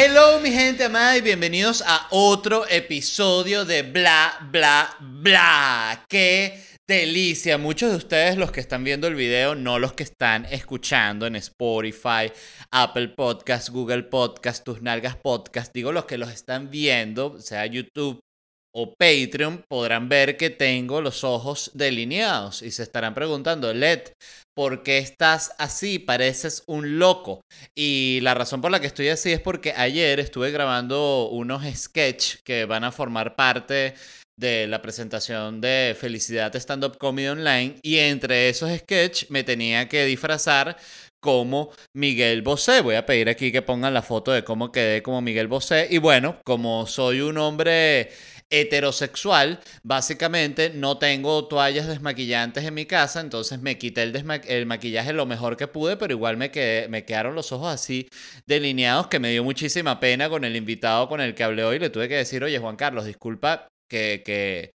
[0.00, 6.04] Hello mi gente amada y bienvenidos a otro episodio de Bla Bla Bla.
[6.08, 7.58] ¡Qué delicia!
[7.58, 11.34] Muchos de ustedes los que están viendo el video, no los que están escuchando en
[11.34, 12.30] Spotify,
[12.70, 18.20] Apple Podcast, Google Podcast, Tus Nalgas Podcast, digo los que los están viendo, sea YouTube
[18.80, 24.12] o Patreon, podrán ver que tengo los ojos delineados y se estarán preguntando, Led,
[24.54, 25.98] ¿por qué estás así?
[25.98, 27.40] Pareces un loco.
[27.76, 32.40] Y la razón por la que estoy así es porque ayer estuve grabando unos sketches
[32.44, 33.94] que van a formar parte
[34.38, 39.88] de la presentación de Felicidad Stand Up Comedy Online y entre esos sketches me tenía
[39.88, 40.76] que disfrazar
[41.20, 42.80] como Miguel Bosé.
[42.80, 45.88] Voy a pedir aquí que pongan la foto de cómo quedé como Miguel Bosé.
[45.90, 48.10] Y bueno, como soy un hombre
[48.50, 55.26] heterosexual, básicamente no tengo toallas desmaquillantes en mi casa, entonces me quité el, maquillaje lo
[55.26, 58.08] mejor que pude, pero igual me, quedé, me quedaron los ojos así
[58.46, 61.78] delineados que me dio muchísima pena con el invitado con el que hablé hoy.
[61.78, 64.72] Le tuve que decir, oye Juan Carlos, disculpa que, que,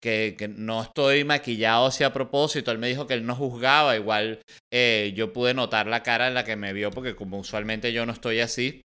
[0.00, 2.70] que, no estoy maquillado así a propósito.
[2.70, 4.40] Él me dijo que él no juzgaba, igual
[4.72, 8.06] eh, yo pude notar la cara en la que me vio, porque como usualmente yo
[8.06, 8.82] no estoy así.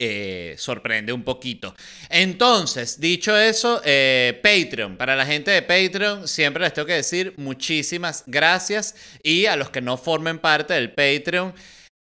[0.00, 1.74] Eh, sorprende un poquito.
[2.08, 4.96] Entonces, dicho eso, eh, Patreon.
[4.96, 8.94] Para la gente de Patreon, siempre les tengo que decir muchísimas gracias.
[9.24, 11.52] Y a los que no formen parte del Patreon,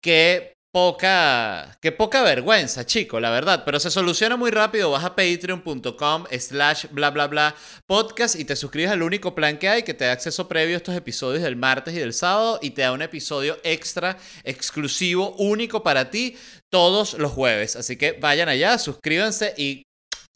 [0.01, 3.63] que poca, qué poca vergüenza, chico, la verdad.
[3.65, 4.91] Pero se soluciona muy rápido.
[4.91, 7.55] Vas a patreon.com slash bla bla bla
[7.87, 10.77] podcast y te suscribes al único plan que hay que te da acceso previo a
[10.77, 15.81] estos episodios del martes y del sábado y te da un episodio extra, exclusivo, único
[15.81, 16.37] para ti
[16.69, 17.75] todos los jueves.
[17.75, 19.83] Así que vayan allá, suscríbanse y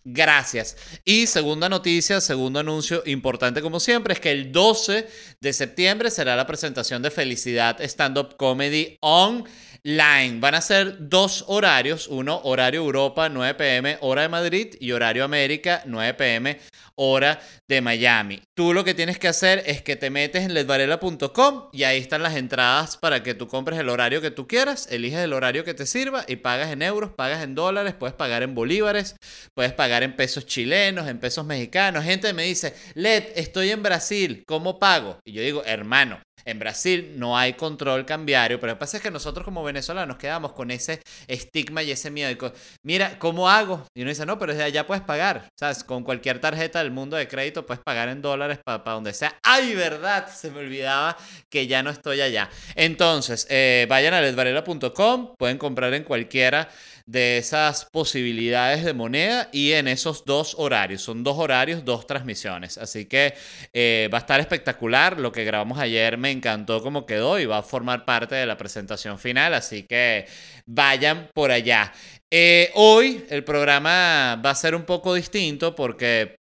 [0.03, 0.77] Gracias.
[1.05, 5.07] Y segunda noticia, segundo anuncio importante como siempre, es que el 12
[5.39, 9.43] de septiembre será la presentación de Felicidad Stand Up Comedy On
[9.83, 10.39] Line.
[10.39, 15.23] Van a ser dos horarios, uno horario Europa 9 pm hora de Madrid y horario
[15.23, 16.59] América 9 pm
[16.95, 18.41] hora de Miami.
[18.55, 22.21] Tú lo que tienes que hacer es que te metes en ledvarela.com y ahí están
[22.21, 25.73] las entradas para que tú compres el horario que tú quieras, eliges el horario que
[25.73, 29.15] te sirva y pagas en euros, pagas en dólares, puedes pagar en bolívares,
[29.55, 32.03] puedes pagar en pesos chilenos, en pesos mexicanos.
[32.03, 35.17] Gente me dice, Led, estoy en Brasil, ¿cómo pago?
[35.25, 39.03] Y yo digo, hermano, en Brasil no hay control cambiario, pero lo que pasa es
[39.03, 42.53] que nosotros como venezolanos quedamos con ese estigma y ese miedo.
[42.83, 43.85] Mira, ¿cómo hago?
[43.95, 45.49] Y uno dice, no, pero desde allá puedes pagar.
[45.59, 45.83] ¿Sabes?
[45.83, 49.37] Con cualquier tarjeta del mundo de crédito puedes pagar en dólares para donde sea.
[49.43, 50.27] ¡Ay, verdad!
[50.33, 51.17] Se me olvidaba
[51.49, 52.49] que ya no estoy allá.
[52.75, 56.69] Entonces, eh, vayan a ledvarela.com, pueden comprar en cualquiera
[57.11, 61.01] de esas posibilidades de moneda y en esos dos horarios.
[61.01, 62.77] Son dos horarios, dos transmisiones.
[62.77, 63.33] Así que
[63.73, 65.19] eh, va a estar espectacular.
[65.19, 68.57] Lo que grabamos ayer me encantó cómo quedó y va a formar parte de la
[68.57, 69.53] presentación final.
[69.53, 70.25] Así que
[70.65, 71.91] vayan por allá.
[72.31, 76.37] Eh, hoy el programa va a ser un poco distinto porque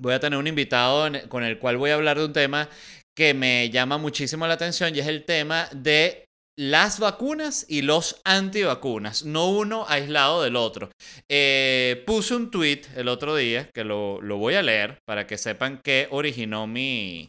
[0.00, 2.68] voy a tener un invitado con el cual voy a hablar de un tema
[3.16, 6.25] que me llama muchísimo la atención y es el tema de
[6.58, 10.90] las vacunas y los antivacunas, no uno aislado del otro.
[11.28, 15.80] Eh, puse un tweet el otro día, que lo, voy a leer para que sepan
[15.84, 17.28] qué originó mi,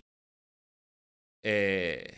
[1.43, 2.15] eh,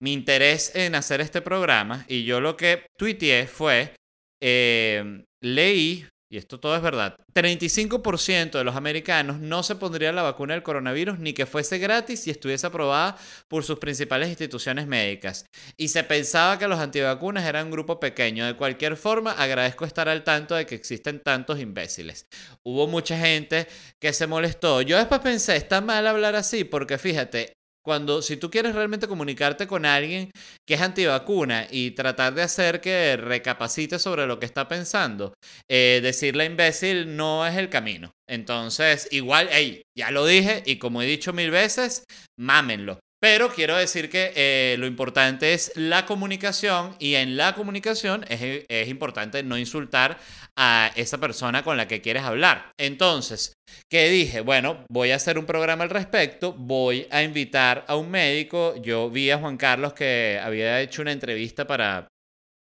[0.00, 2.06] mi interés en hacer este programa.
[2.08, 3.94] Y yo lo que tuiteé fue,
[4.42, 10.22] eh, leí y esto todo es verdad, 35% de los americanos no se pondría la
[10.22, 13.16] vacuna del coronavirus ni que fuese gratis y estuviese aprobada
[13.48, 15.46] por sus principales instituciones médicas.
[15.76, 18.44] Y se pensaba que los antivacunas eran un grupo pequeño.
[18.44, 22.26] De cualquier forma, agradezco estar al tanto de que existen tantos imbéciles.
[22.64, 23.68] Hubo mucha gente
[24.00, 24.82] que se molestó.
[24.82, 27.52] Yo después pensé, está mal hablar así porque fíjate,
[27.86, 30.32] cuando, si tú quieres realmente comunicarte con alguien
[30.66, 35.34] que es antivacuna y tratar de hacer que recapacite sobre lo que está pensando,
[35.70, 38.10] eh, decirle imbécil no es el camino.
[38.28, 42.02] Entonces, igual, hey, ya lo dije y como he dicho mil veces,
[42.36, 42.98] mámenlo.
[43.28, 48.64] Pero quiero decir que eh, lo importante es la comunicación y en la comunicación es,
[48.68, 50.20] es, importante no insultar
[50.56, 52.70] a esa persona con la que quieres hablar.
[52.78, 53.54] Entonces,
[53.90, 54.42] ¿qué dije?
[54.42, 58.76] Bueno, voy a hacer un programa al respecto, voy a invitar a un médico.
[58.80, 62.06] Yo vi a Juan Carlos que había hecho una entrevista para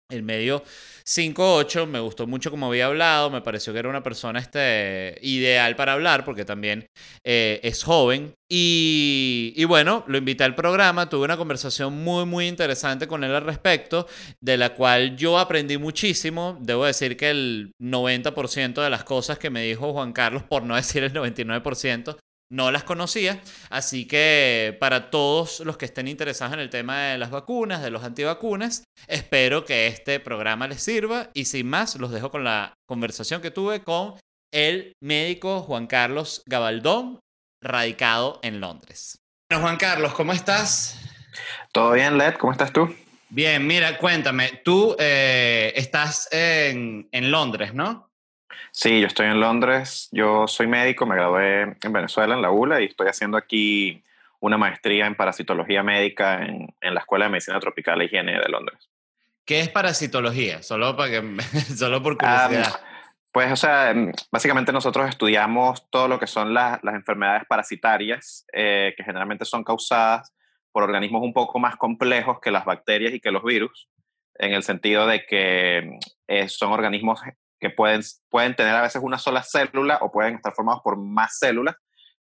[0.09, 0.63] el medio
[1.05, 5.75] 5-8, me gustó mucho como había hablado, me pareció que era una persona este, ideal
[5.75, 6.87] para hablar porque también
[7.23, 8.33] eh, es joven.
[8.55, 13.33] Y, y, bueno, lo invité al programa, tuve una conversación muy, muy interesante con él
[13.33, 14.05] al respecto,
[14.41, 16.59] de la cual yo aprendí muchísimo.
[16.61, 20.75] Debo decir que el 90% de las cosas que me dijo Juan Carlos, por no
[20.83, 22.15] decir el 99%,
[22.51, 23.41] no las conocía.
[23.69, 27.89] Así que para todos los que estén interesados en el tema de las vacunas, de
[27.89, 31.29] los antivacunas, espero que este programa les sirva.
[31.33, 34.15] Y sin más, los dejo con la conversación que tuve con
[34.53, 37.19] el médico Juan Carlos Gabaldón,
[37.61, 39.17] radicado en Londres.
[39.49, 40.99] Bueno, Juan Carlos, ¿cómo estás?
[41.71, 42.93] Todo bien, Led, ¿cómo estás tú?
[43.29, 48.12] Bien, mira, cuéntame, tú eh, estás en, en Londres, ¿no?
[48.71, 52.81] Sí, yo estoy en Londres, yo soy médico, me gradué en Venezuela, en la ULA,
[52.81, 54.03] y estoy haciendo aquí
[54.39, 58.49] una maestría en parasitología médica en, en la Escuela de Medicina Tropical e Higiene de
[58.49, 58.89] Londres.
[59.45, 60.63] ¿Qué es parasitología?
[60.63, 61.41] Solo, para que,
[61.77, 62.79] solo por curiosidad.
[63.31, 68.93] pues, o sea, em, básicamente nosotros estudiamos todo lo que son las enfermedades parasitarias, eh,
[68.95, 70.33] que generalmente son causadas
[70.71, 73.89] por organismos un poco más complejos que las bacterias y que los virus,
[74.35, 77.21] en el sentido de que eh, son organismos
[77.63, 81.37] que pueden, pueden tener a veces una sola célula o pueden estar formados por más
[81.39, 81.77] células,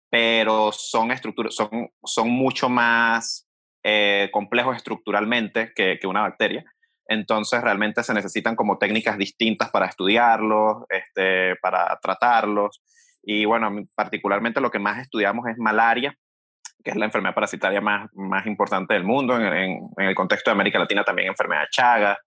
[0.09, 3.47] pero son, estructuras, son, son mucho más
[3.81, 6.65] eh, complejos estructuralmente que, que, una bacteria.
[7.07, 12.81] Entonces realmente se necesitan como técnicas distintas para estudiarlos, este, para tratarlos.
[13.24, 16.13] Y bueno, particularmente lo que más estudiamos es malaria,
[16.83, 19.38] que es la enfermedad parasitaria más, más importante del mundo.
[19.38, 22.18] En, en, en el contexto de América Latina también enfermedad Chaga.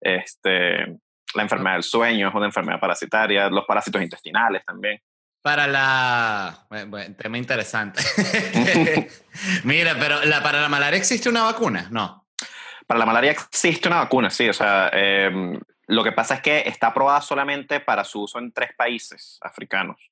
[0.00, 0.98] Este,
[1.34, 5.00] la enfermedad del sueño es una enfermedad parasitaria, los parásitos intestinales también.
[5.42, 6.66] Para la...
[6.68, 8.02] Bueno, tema interesante.
[9.64, 12.26] Mira, pero la, para la malaria existe una vacuna, ¿no?
[12.86, 14.48] Para la malaria existe una vacuna, sí.
[14.48, 18.52] O sea, eh, lo que pasa es que está aprobada solamente para su uso en
[18.52, 20.10] tres países africanos.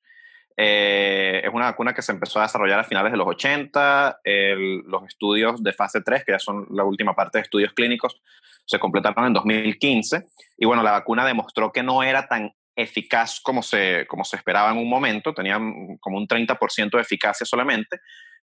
[0.56, 4.20] Eh, es una vacuna que se empezó a desarrollar a finales de los 80.
[4.24, 8.20] El, los estudios de fase 3, que ya son la última parte de estudios clínicos,
[8.64, 10.26] se completaron en 2015.
[10.56, 14.70] Y bueno, la vacuna demostró que no era tan eficaz como se, como se esperaba
[14.70, 15.58] en un momento, tenía
[16.00, 18.00] como un 30% de eficacia solamente,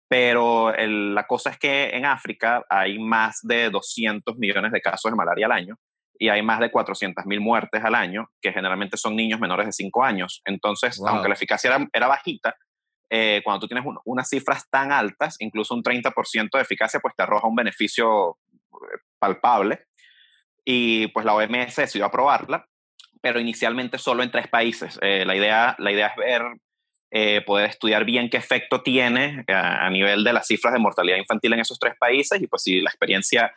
[0.07, 5.17] pero la cosa es que en África hay más de 200 millones de casos de
[5.17, 5.79] malaria al año
[6.19, 10.05] y hay más de 400.000 muertes al año, que generalmente son niños menores de 5
[10.05, 10.43] años.
[10.45, 11.09] Entonces, wow.
[11.09, 12.57] aunque la eficacia era, era bajita,
[13.11, 17.15] eh, cuando tú tienes un, unas cifras tan altas, incluso un 30% de eficacia, pues
[17.17, 18.37] te arroja un beneficio
[18.73, 19.87] eh, palpable.
[20.65, 22.67] Y pues la OMS decidió aprobarla,
[23.23, 24.99] pero inicialmente solo en tres países.
[25.01, 26.43] Eh, la, idea, la idea es ver,
[27.11, 31.17] eh, poder estudiar bien qué efecto tiene a, a nivel de las cifras de mortalidad
[31.17, 33.51] infantil en esos tres países y pues si la experiencia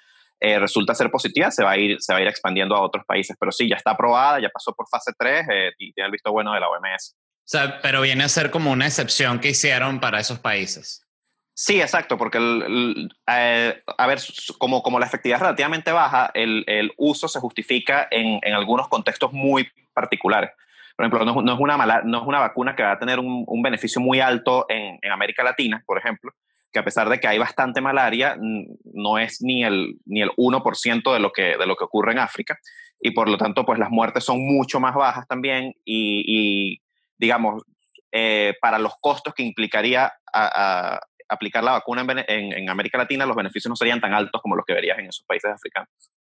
[0.43, 3.05] eh, resulta ser positiva, se va, a ir, se va a ir expandiendo a otros
[3.05, 3.37] países.
[3.39, 6.31] Pero sí, ya está aprobada, ya pasó por fase 3 eh, y tiene el visto
[6.31, 7.15] bueno de la OMS.
[7.15, 11.05] O sea, pero viene a ser como una excepción que hicieron para esos países.
[11.53, 14.19] Sí, exacto, porque el, el, eh, a ver,
[14.57, 18.87] como, como la efectividad es relativamente baja, el, el uso se justifica en, en, algunos
[18.87, 20.51] contextos muy particulares.
[20.95, 23.19] Por ejemplo, no, no, es, una mala, no es una vacuna que va a tener
[23.19, 26.33] un, un beneficio muy alto en, en América Latina, por ejemplo,
[26.71, 31.13] que a pesar de que hay bastante malaria, no es ni el, ni el 1%
[31.13, 32.57] de lo, que, de lo que ocurre en África.
[32.99, 36.81] Y por lo tanto, pues las muertes son mucho más bajas también y, y
[37.17, 37.63] digamos,
[38.11, 42.97] eh, para los costos que implicaría a, a aplicar la vacuna en, en, en, América
[42.97, 45.89] Latina, los beneficios no serían tan altos como los que verías en esos países africanos.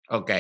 [0.09, 0.31] Ok.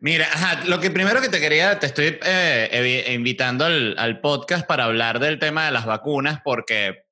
[0.00, 4.66] Mira, ajá, lo que primero que te quería, te estoy eh, invitando al, al podcast
[4.66, 7.05] para hablar del tema de las vacunas, porque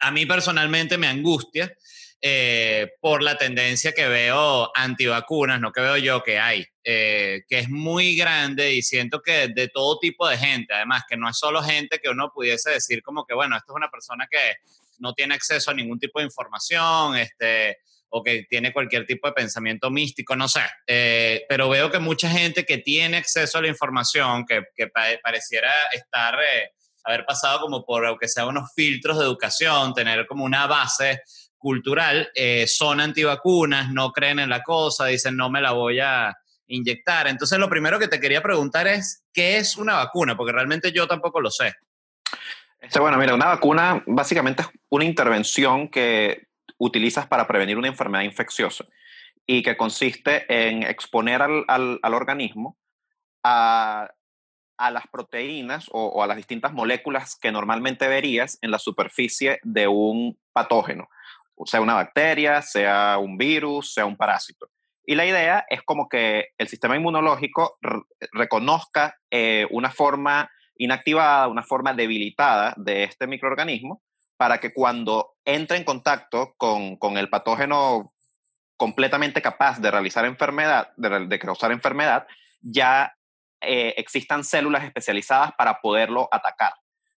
[0.00, 1.72] a mí personalmente me angustia
[2.22, 7.60] eh, por la tendencia que veo antivacunas, no que veo yo que hay, eh, que
[7.60, 11.38] es muy grande y siento que de todo tipo de gente, además que no es
[11.38, 14.56] solo gente que uno pudiese decir como que, bueno, esto es una persona que
[14.98, 17.78] no tiene acceso a ningún tipo de información, este,
[18.10, 22.28] o que tiene cualquier tipo de pensamiento místico, no sé, eh, pero veo que mucha
[22.28, 24.88] gente que tiene acceso a la información, que,
[25.22, 26.38] pareciera estar
[27.04, 31.22] haber pasado como por, aunque sea unos filtros de educación, tener como una base
[31.56, 36.34] cultural, eh, son antivacunas, no creen en la cosa, dicen no me la voy a
[36.66, 37.26] inyectar.
[37.28, 40.36] Entonces lo primero que te quería preguntar es, ¿qué es una vacuna?
[40.36, 41.74] Porque realmente yo tampoco lo sé.
[42.80, 46.46] Este, bueno, mira, una vacuna básicamente es una intervención que
[46.78, 48.86] utilizas para prevenir una enfermedad infecciosa
[49.46, 52.78] y que consiste en exponer al, al, al organismo
[53.42, 54.08] a
[54.80, 59.86] a las proteínas o, a las distintas moléculas que normalmente verías en la superficie de
[59.86, 61.08] un patógeno,
[61.66, 64.68] sea una bacteria, sea un virus, sea un parásito.
[65.04, 67.78] Y la idea es como que el sistema inmunológico
[68.32, 74.02] reconozca eh, una forma inactivada, una forma debilitada de este microorganismo
[74.38, 78.14] para que cuando entre en contacto con, con el patógeno
[78.78, 82.26] completamente capaz de realizar enfermedad, de causar enfermedad,
[82.62, 83.14] ya
[83.60, 86.72] eh, existan células especializadas para poderlo atacar.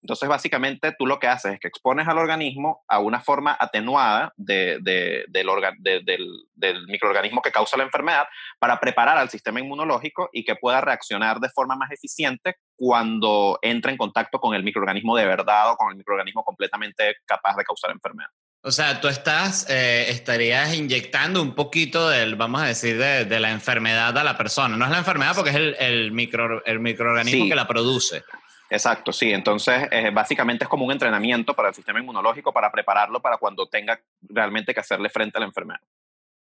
[0.03, 4.33] Entonces, básicamente, tú lo que haces es que expones al organismo a una forma atenuada
[4.37, 8.25] del, del, microorganismo que causa la enfermedad
[8.59, 13.91] para preparar al sistema inmunológico y que pueda reaccionar de forma más eficiente cuando entra
[13.91, 17.91] en contacto con el microorganismo de verdad o con el microorganismo completamente capaz de causar
[17.91, 18.31] enfermedad.
[18.63, 23.51] O sea, tú estás, eh, estarías inyectando un poquito del, vamos a decir, de, la
[23.51, 24.77] enfermedad a la persona.
[24.77, 28.23] No es la enfermedad porque es el, el, micro, el microorganismo que la produce.
[28.69, 29.33] Exacto, sí.
[29.33, 33.67] Entonces, eh, básicamente es como un entrenamiento para el sistema inmunológico para prepararlo para cuando
[33.67, 33.99] tenga
[34.29, 35.81] realmente que hacerle frente a la enfermedad.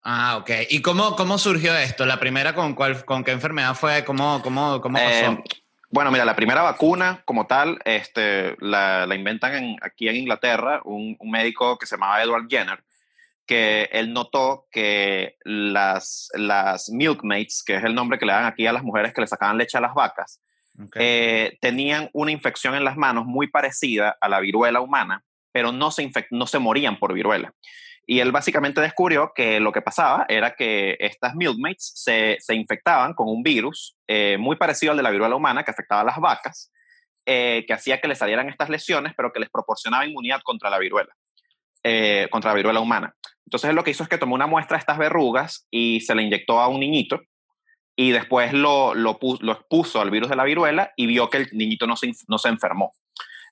[0.03, 0.49] Ah, ok.
[0.69, 2.05] ¿Y cómo, cómo surgió esto?
[2.05, 4.03] ¿La primera con, cuál, con qué enfermedad fue?
[4.03, 5.31] ¿Cómo, cómo, cómo pasó?
[5.31, 5.43] Eh,
[5.91, 11.17] bueno, mira, la primera vacuna como tal este, la, la inventan aquí en Inglaterra un,
[11.19, 12.83] un, médico que se llamaba Edward Jenner,
[13.47, 18.67] que él notó que las, las milkmaids, que es el nombre que le dan aquí
[18.67, 20.39] a las mujeres que le sacaban leche a las vacas,
[20.95, 25.91] eh, tenían una infección en las manos muy parecida a la viruela humana, pero no
[25.91, 27.53] se, no se morían por viruela.
[28.11, 33.13] Y él básicamente descubrió que lo que pasaba era que estas milkmaids se, se infectaban
[33.13, 36.17] con un virus eh, muy parecido al de la viruela humana que afectaba a las
[36.17, 36.71] vacas,
[37.27, 40.79] eh, que hacía que les salieran estas lesiones, pero que les proporcionaba inmunidad contra la
[40.79, 41.15] viruela,
[41.83, 43.13] eh, contra la viruela humana.
[43.45, 46.15] Entonces él lo que hizo es que tomó una muestra de estas verrugas y se
[46.15, 47.21] le inyectó a un niñito
[47.95, 51.49] y después lo, lo, lo expuso al virus de la viruela y vio que el
[51.51, 52.91] niñito no se, no se enfermó.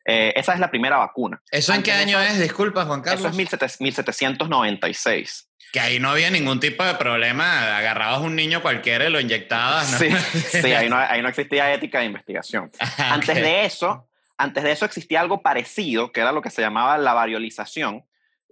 [0.10, 1.42] Eh, esa es la primera vacuna.
[1.52, 2.40] ¿Eso en qué año es?
[2.40, 3.20] Disculpa, Juan Carlos.
[3.38, 5.50] Eso es 1796.
[5.74, 7.78] Que ahí no había ningún tipo de problema.
[7.78, 10.00] Agarrabas un niño cualquiera y lo inyectabas.
[10.00, 10.10] Sí,
[10.62, 12.72] sí ahí, no, ahí, no, existía ética de investigación.
[12.98, 16.98] Antes de eso, antes de eso existía algo parecido, que era lo que se llamaba
[16.98, 18.06] la variolización,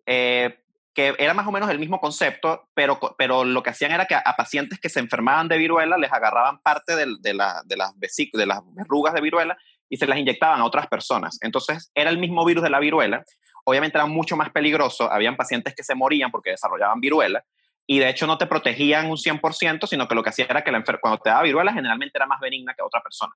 [0.06, 0.60] eh,
[0.94, 4.16] que era más o menos el mismo concepto, pero, pero lo que hacían era que
[4.16, 7.94] a, pacientes que se enfermaban de viruela les agarraban parte de, de, la, de, las
[7.98, 9.58] de las verrugas de viruela
[9.90, 11.38] y se las inyectaban a otras personas.
[11.42, 13.24] Entonces era el mismo virus de la viruela,
[13.66, 17.44] obviamente era mucho más peligroso, habían pacientes que se morían porque desarrollaban viruela
[17.88, 20.72] y de hecho no te protegían un 100%, sino que lo que hacía era que
[20.72, 23.34] la cuando te daba viruela generalmente era más benigna que otra persona.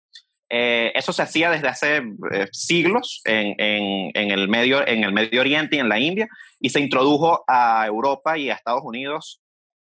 [0.51, 1.97] Eh, eso se hacía desde hace
[2.31, 6.27] eh, siglos en, en, el medio, en el Medio Oriente y en la India
[6.59, 9.41] y se introdujo a Europa y a Estados Unidos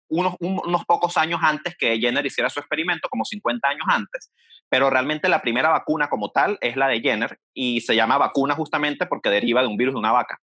[0.10, 4.32] unos, unos pocos años antes que Jenner hiciera su experimento, como 50 años antes,
[4.70, 8.56] pero realmente la primera vacuna como tal es la de Jenner y se llama vacuna
[8.56, 10.40] justamente porque deriva de un virus de una vaca.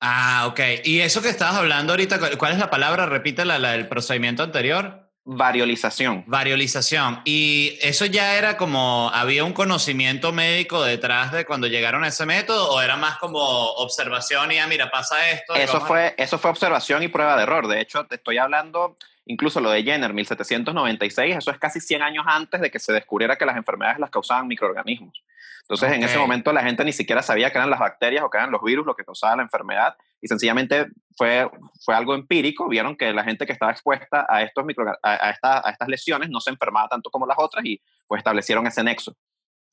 [0.00, 0.60] Ah, ok.
[0.84, 3.06] Y eso que estabas hablando ahorita, ¿cuál es la palabra?
[3.06, 5.05] Repite la, la del procedimiento anterior.
[5.28, 6.22] Variolización.
[6.28, 7.20] Variolización.
[7.24, 12.24] ¿Y eso ya era como, había un conocimiento médico detrás de cuando llegaron a ese
[12.26, 15.56] método o era más como observación y, ah, mira, pasa esto?
[15.56, 17.66] Eso fue, eso fue observación y prueba de error.
[17.66, 22.24] De hecho, te estoy hablando, incluso lo de Jenner, 1796, eso es casi 100 años
[22.28, 25.24] antes de que se descubriera que las enfermedades las causaban microorganismos.
[25.62, 28.38] Entonces, en ese momento la gente ni siquiera sabía que eran las bacterias o que
[28.38, 31.48] eran los virus lo que causaban la enfermedad y sencillamente fue,
[31.84, 32.68] fue algo empírico.
[32.68, 36.40] Vieron que la gente que estaba expuesta a, estos micro, a, a, estas lesiones no
[36.40, 39.16] se enfermaba tanto como las otras y pues establecieron ese nexo.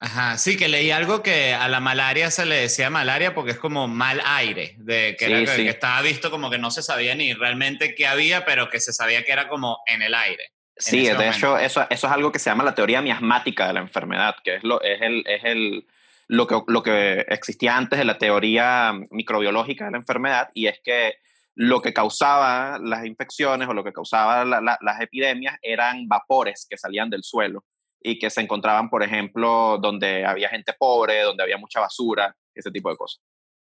[0.03, 3.57] Ajá, sí, que leí algo que a la malaria se le decía malaria porque es
[3.57, 7.33] como mal aire, de que, era, que estaba visto como que no se sabía ni
[7.33, 10.43] realmente qué había, pero que se sabía que era como en el aire.
[10.75, 13.79] Sí, de hecho, eso, eso es algo que se llama la teoría miasmática de la
[13.79, 15.87] enfermedad, que es, lo, es, el, es el,
[16.27, 20.79] lo, que, lo que existía antes de la teoría microbiológica de la enfermedad, y es
[20.83, 21.15] que
[21.55, 27.09] lo que causaba las infecciones o lo que causaba las epidemias eran vapores que salían
[27.09, 27.63] del suelo
[28.01, 32.71] y que se encontraban, por ejemplo, donde había gente pobre, donde había mucha basura, ese
[32.71, 33.21] tipo de cosas.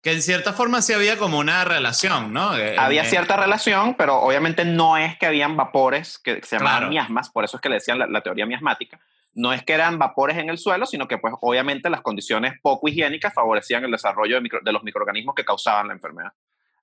[0.02, 2.58] Que en cierta forma sí había como una relación, ¿no?
[2.58, 6.90] Eh, había eh, cierta relación, pero obviamente no es que habían vapores que se llamaban
[6.90, 9.00] miasmas, por eso es que le decían la, teoría miasmática.
[9.34, 12.88] No es que eran vapores en el suelo, sino que pues obviamente las condiciones poco
[12.88, 16.32] higiénicas favorecían el desarrollo de, de los microorganismos que causaban la enfermedad.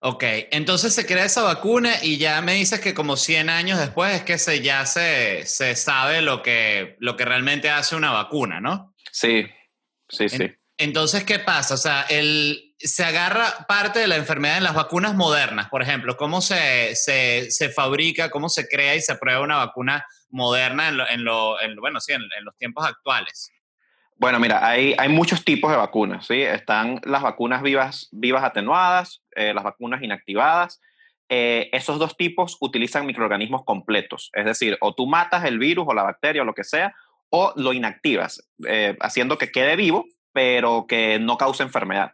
[0.01, 4.15] Ok, entonces se crea esa vacuna y ya me dices que como 100 años después
[4.15, 8.61] es que se, ya se, se sabe lo que, lo que realmente hace una vacuna,
[8.61, 8.95] ¿no?
[9.11, 9.47] Sí,
[10.09, 10.53] sí, sí.
[10.79, 11.75] Entonces, ¿qué pasa?
[11.75, 16.17] O sea, el, se agarra parte de la enfermedad en las vacunas modernas, por ejemplo,
[16.19, 20.99] cómo se, se, se fabrica, cómo se crea y se prueba una vacuna moderna en,
[20.99, 23.51] lo, en, lo, en bueno, sí, en, los tiempos actuales.
[24.17, 26.41] Bueno, mira, hay, hay muchos tipos de vacunas, ¿sí?
[26.41, 30.81] Están las vacunas vivas, vivas atenuadas, eh, las vacunas inactivadas.
[31.29, 35.95] Eh, esos dos tipos utilizan microorganismos completos, es decir, o tú matas el virus o
[35.95, 36.95] la bacteria o lo que sea,
[37.31, 42.13] o lo inactivas, eh, haciendo que quede vivo, pero que no cause enfermedad.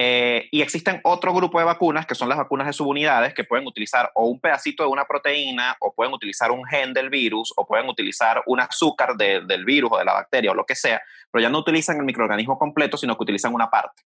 [0.00, 3.66] Eh, y existen otro grupo de vacunas que son las vacunas de subunidades que pueden
[3.66, 7.66] utilizar o un pedacito de una proteína o pueden utilizar un gen del virus o
[7.66, 11.02] pueden utilizar un azúcar del virus o de la bacteria o lo que sea,
[11.32, 14.04] pero ya no utilizan el microorganismo completo, sino que utilizan una parte.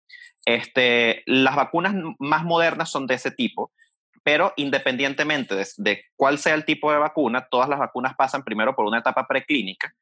[0.45, 3.71] Este, las vacunas más modernas son de ese tipo,
[4.21, 8.75] pero independientemente de, de cuál sea el tipo de vacuna, todas las vacunas pasan primero
[8.75, 9.95] por una etapa preclínica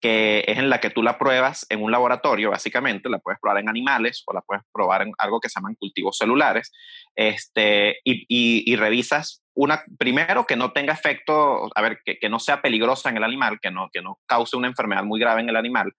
[0.00, 3.58] que es en la que tú la pruebas en un laboratorio, básicamente, la puedes probar
[3.58, 6.72] en animales o la puedes probar en algo que se llaman cultivos celulares,
[7.16, 13.10] este, y, revisas una, primero que no tenga efecto, a ver, que, no sea peligrosa
[13.10, 15.92] en el animal, que no, que no cause una enfermedad muy grave en el animal,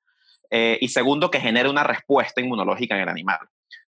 [0.49, 3.39] eh, y segundo, que genere una respuesta inmunológica en el animal.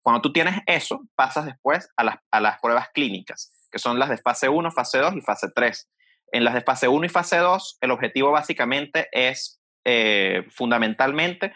[0.02, 4.08] Cuando tú tienes eso, pasas después a las, a las pruebas clínicas, que son las
[4.08, 5.88] de fase 1, fase 2 y fase 3.
[6.32, 9.59] En las de fase 1 y fase 2, el objetivo básicamente es
[9.92, 11.52] eh, fundamentalmente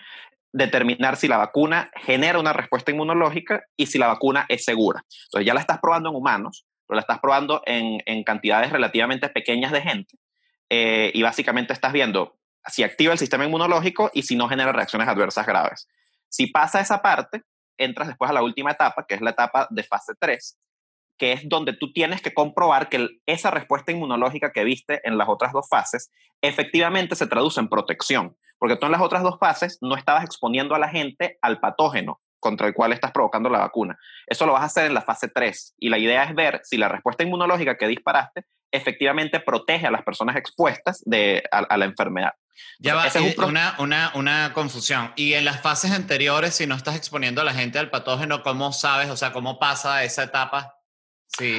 [0.52, 5.04] determinar si la vacuna genera una respuesta inmunológica y si la vacuna es segura.
[5.26, 9.70] Entonces ya la estás probando en humanos, pero la estás probando en, cantidades relativamente pequeñas
[9.70, 10.16] de gente
[10.68, 12.36] eh, y básicamente estás viendo
[12.66, 15.88] si activa el sistema inmunológico y si no genera reacciones adversas graves.
[16.28, 17.42] Si pasa esa parte,
[17.78, 20.58] entras después a la última etapa, que es la etapa de fase 3,
[21.18, 25.28] que es donde tú tienes que comprobar que esa respuesta inmunológica que viste en las
[25.28, 29.78] otras dos fases efectivamente se traduce en protección, porque tú en las otras dos fases
[29.80, 33.98] no estabas exponiendo a la gente al patógeno contra el cual estás provocando la vacuna.
[34.26, 36.76] Eso lo vas a hacer en la fase 3 y la idea es ver si
[36.76, 42.32] la respuesta inmunológica que disparaste efectivamente protege a las personas expuestas de, a, la enfermedad.
[42.78, 45.12] Ya va, es una, una, una, confusión.
[45.16, 48.72] Y en las fases anteriores, si no estás exponiendo a la gente al patógeno, ¿cómo
[48.72, 50.74] sabes, o sea, cómo pasa esa etapa?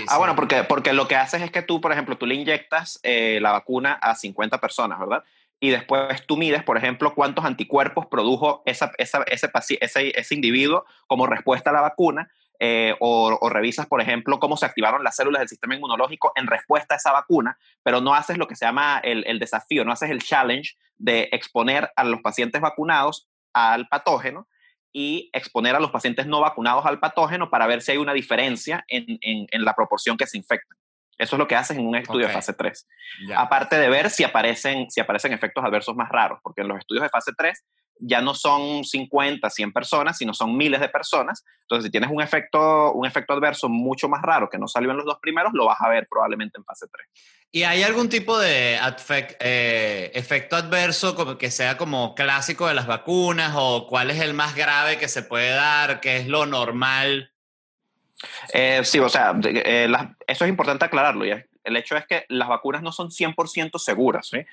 [0.07, 2.99] Ah, bueno, porque, porque lo que haces es que tú, por ejemplo, tú le inyectas
[3.03, 5.23] eh, la vacuna a 50 personas, ¿verdad?
[5.59, 9.49] Y después tú mides, por ejemplo, cuántos anticuerpos produjo esa, esa, ese,
[9.81, 12.29] ese, ese, individuo como respuesta a la vacuna.
[12.57, 16.47] Eh, o, o, revisas, por ejemplo, cómo se activaron las células del sistema inmunológico en
[16.47, 19.91] respuesta a esa vacuna, pero no haces lo que se llama el, el desafío, no
[19.91, 24.47] haces el challenge de exponer a los pacientes vacunados al patógeno,
[24.97, 28.85] y exponer a los pacientes no vacunados al patógeno para ver si hay una diferencia
[28.87, 30.77] en, en, la proporción que se infectan.
[31.17, 32.87] Eso es lo que hacen en un estudio de fase 3.
[33.35, 37.03] Aparte de ver si aparecen, si aparecen efectos adversos más raros, porque en los estudios
[37.03, 37.61] de fase 3
[37.99, 41.43] ya no son 50, 100 personas, sino son miles de personas.
[41.61, 44.97] Entonces, si tienes un efecto, un efecto adverso mucho más raro que no salió en
[44.97, 47.07] los dos primeros, lo vas a ver probablemente en fase 3.
[47.51, 48.77] ¿Y hay algún tipo de
[49.39, 54.55] eh, efecto adverso que sea como clásico de las vacunas o cuál es el más
[54.55, 57.31] grave que se puede dar, qué es lo normal?
[58.53, 59.87] Eh, sí, o sea, eh,
[60.27, 61.25] eso es importante aclararlo.
[61.25, 61.45] ¿ya?
[61.65, 64.45] El hecho es que las vacunas no son 100% seguras, ¿sí?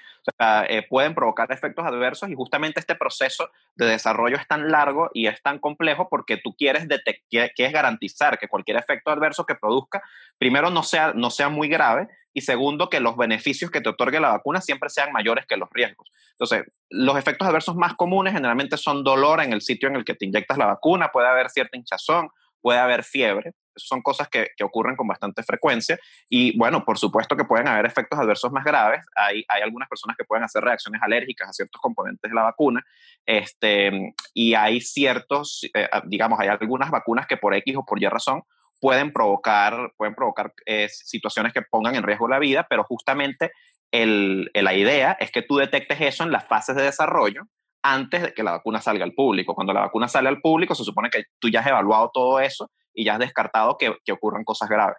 [0.68, 5.26] eh, pueden provocar efectos adversos y justamente este proceso de desarrollo es tan largo y
[5.26, 6.88] es tan complejo porque tú quieres,
[7.28, 10.02] quieres garantizar que cualquier efecto adverso que produzca,
[10.38, 14.18] primero no sea, no sea muy grave y segundo que los beneficios que te otorgue
[14.18, 16.10] la vacuna siempre sean mayores que los riesgos.
[16.30, 20.14] Entonces, los efectos adversos más comunes generalmente son dolor en el sitio en el que
[20.14, 24.96] te inyectas la vacuna, puede haber cierta hinchazón, puede haber fiebre, son cosas que, ocurren
[24.96, 29.04] con bastante frecuencia y bueno, por supuesto que pueden haber efectos adversos más graves.
[29.16, 32.84] Hay, hay algunas personas que pueden hacer reacciones alérgicas a ciertos componentes de la vacuna
[33.26, 38.06] este, y hay ciertos, eh, digamos, hay algunas vacunas que por X o por Y
[38.06, 38.42] razón
[38.80, 43.52] pueden provocar, pueden provocar eh, situaciones que pongan en riesgo la vida, pero justamente
[43.92, 47.46] el, la idea es que tú detectes eso en las fases de desarrollo
[47.82, 49.54] antes de que la vacuna salga al público.
[49.54, 52.70] Cuando la vacuna sale al público, se supone que tú ya has evaluado todo eso
[52.94, 54.96] y ya has descartado que, que ocurran cosas graves.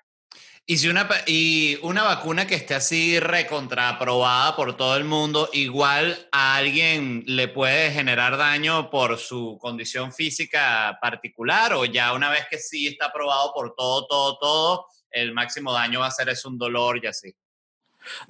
[0.65, 6.29] Y si una, y una vacuna que esté así recontraaprobada por todo el mundo, igual
[6.31, 12.45] a alguien le puede generar daño por su condición física particular o ya una vez
[12.49, 16.45] que sí está aprobado por todo, todo, todo, el máximo daño va a ser es
[16.45, 17.35] un dolor y así.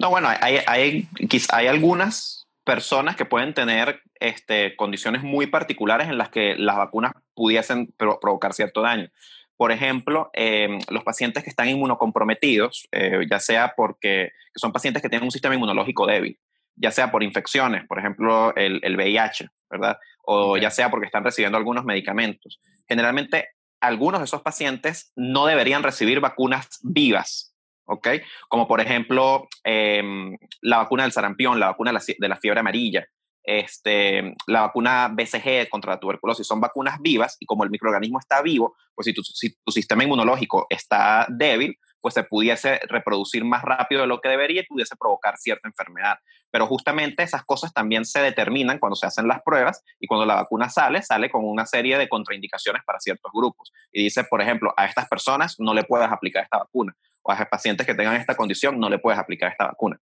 [0.00, 1.08] No, bueno, hay, hay,
[1.50, 7.12] hay algunas personas que pueden tener este, condiciones muy particulares en las que las vacunas
[7.34, 9.10] pudiesen provocar cierto daño.
[9.56, 15.08] Por ejemplo, em, los pacientes que están inmunocomprometidos, eh, ya sea porque son pacientes que
[15.08, 16.38] tienen un sistema inmunológico débil,
[16.74, 19.98] ya sea por infecciones, por ejemplo, el, el VIH, ¿verdad?
[20.24, 22.60] O ya sea porque están recibiendo algunos medicamentos.
[22.88, 23.48] Generalmente,
[23.80, 27.53] algunos de esos pacientes no deberían recibir vacunas vivas,
[27.86, 28.08] ¿ok?
[28.48, 33.06] Como por ejemplo em, la vacuna del sarampión, la vacuna de la fiebre amarilla,
[33.44, 38.40] este, la vacuna BCG contra la tuberculosis son vacunas vivas y como el microorganismo está
[38.40, 43.62] vivo, pues si tu, si tu sistema inmunológico está débil, pues se pudiese reproducir más
[43.62, 46.18] rápido de lo que debería y pudiese provocar cierta enfermedad.
[46.50, 50.34] Pero justamente esas cosas también se determinan cuando se hacen las pruebas y cuando la
[50.34, 53.72] vacuna sale, sale con una serie de contraindicaciones para ciertos grupos.
[53.90, 57.36] Y dice, por ejemplo, a estas personas no le puedes aplicar esta vacuna o a
[57.46, 59.98] pacientes que tengan esta condición no le puedes aplicar esta vacuna.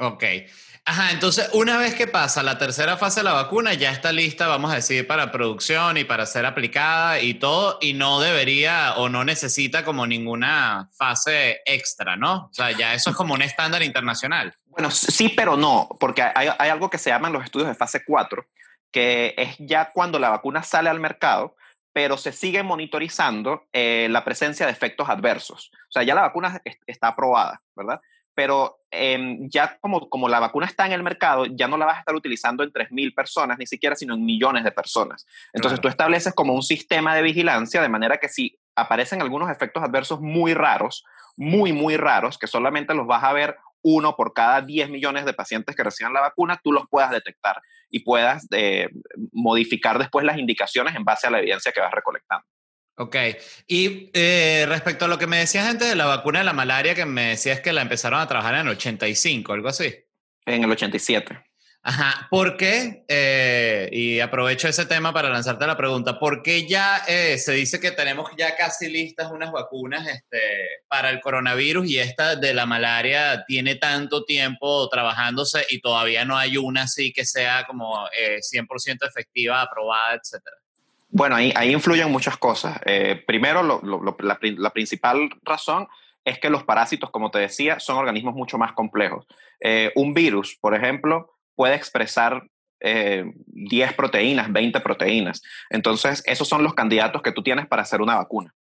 [0.00, 0.24] Ok.
[0.86, 4.48] Ajá, entonces una vez que pasa la tercera fase de la vacuna, ya está lista,
[4.48, 9.10] vamos a decir, para producción y para ser aplicada y todo, y no debería o
[9.10, 12.46] no necesita como ninguna fase extra, ¿no?
[12.46, 14.54] O sea, ya eso es como un estándar internacional.
[14.66, 18.46] Bueno, sí, pero no, porque hay, algo que se llaman los estudios de fase 4,
[18.90, 21.56] que es ya cuando la vacuna sale al mercado,
[21.92, 25.70] pero se sigue monitorizando eh, la presencia de efectos adversos.
[25.74, 28.00] O sea, ya la vacuna está aprobada, ¿verdad?
[28.34, 31.96] Pero em, ya como, como la vacuna está en el mercado, ya no la vas
[31.96, 35.26] a estar utilizando en 3.000 personas, ni siquiera, sino en millones de personas.
[35.52, 39.82] Entonces tú estableces como un sistema de vigilancia, de manera que si aparecen algunos efectos
[39.82, 41.04] adversos muy raros,
[41.36, 45.32] muy, muy raros, que solamente los vas a ver uno por cada 10 millones de
[45.32, 48.88] pacientes que reciban la vacuna, tú los puedas detectar y puedas eh,
[49.32, 52.46] modificar después las indicaciones en base a la evidencia que vas recolectando.
[52.96, 53.16] Ok.
[53.66, 56.94] Y eh, respecto a lo que me decías antes de la vacuna de la malaria,
[56.94, 59.94] que me decías que la empezaron a trabajar en el 85, algo así.
[60.44, 61.50] En el 87.
[61.82, 62.28] Ajá.
[62.30, 63.04] ¿Por qué?
[63.08, 66.18] Eh, y aprovecho ese tema para lanzarte la pregunta.
[66.18, 70.38] ¿Por qué ya eh, se dice que tenemos ya casi listas unas vacunas este,
[70.86, 76.36] para el coronavirus y esta de la malaria tiene tanto tiempo trabajándose y todavía no
[76.36, 80.56] hay una así que sea como 100% efectiva, aprobada, etcétera?
[81.12, 82.78] Bueno, ahí, influyen muchas cosas.
[82.86, 85.88] Eh, primero, la, principal razón
[86.24, 89.26] es que los parásitos, como te decía, son organismos mucho más complejos.
[89.60, 92.46] Eh, un virus, por ejemplo, puede expresar
[92.80, 95.42] 10 eh, proteínas, 20 proteínas.
[95.68, 98.54] Entonces, esos son los candidatos que tú tienes para hacer una vacuna.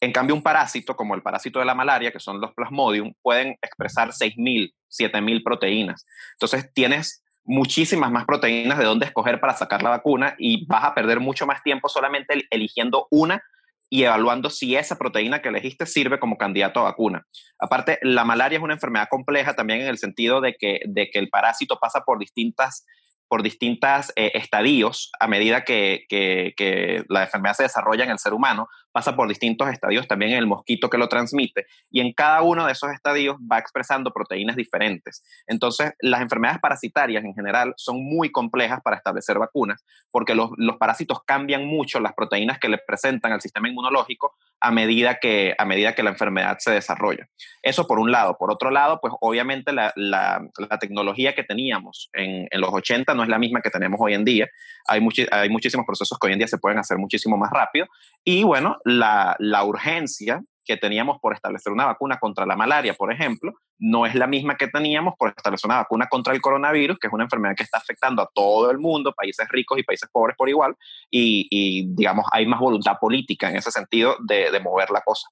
[0.00, 3.56] En cambio, un parásito, como el parásito de la malaria, que son los plasmodium, pueden
[3.62, 6.04] expresar 6.000, 7.000 proteínas.
[6.32, 10.94] Entonces, tienes muchísimas más proteínas de dónde escoger para sacar la vacuna y vas a
[10.94, 13.42] perder mucho más tiempo solamente eligiendo una
[13.88, 17.24] y evaluando si esa proteína que elegiste sirve como candidato a vacuna.
[17.58, 21.20] Aparte, la malaria es una enfermedad compleja también en el sentido de que, de que
[21.20, 22.84] el parásito pasa por distintas
[23.28, 28.32] por distintos eh, estadios a medida que, que, la enfermedad se desarrolla en el ser
[28.32, 32.40] humano, pasa por distintos estadios también en el mosquito que lo transmite y en cada
[32.40, 35.22] uno de esos estadios va expresando proteínas diferentes.
[35.46, 40.78] Entonces, las enfermedades parasitarias en general son muy complejas para establecer vacunas porque los, los
[40.78, 45.66] parásitos cambian mucho las proteínas que le presentan al sistema inmunológico a medida que, a
[45.66, 47.28] medida que la enfermedad se desarrolla.
[47.62, 48.38] Eso por un lado.
[48.38, 50.40] Por otro lado, pues obviamente la, la,
[50.80, 54.24] tecnología que teníamos en, en, los 80 no es la misma que tenemos hoy en
[54.24, 54.48] día.
[54.88, 57.86] Hay, hay muchísimos procesos que hoy en día se pueden hacer muchísimo más rápido.
[58.24, 63.12] Y bueno, la, la urgencia que teníamos por establecer una vacuna contra la malaria, por
[63.12, 67.08] ejemplo, no es la misma que teníamos por establecer una vacuna contra el coronavirus, que
[67.08, 70.36] es una enfermedad que está afectando a todo el mundo, países ricos y países pobres
[70.36, 70.74] por igual,
[71.10, 75.28] y, digamos, hay más voluntad política en ese sentido de, de mover la cosa.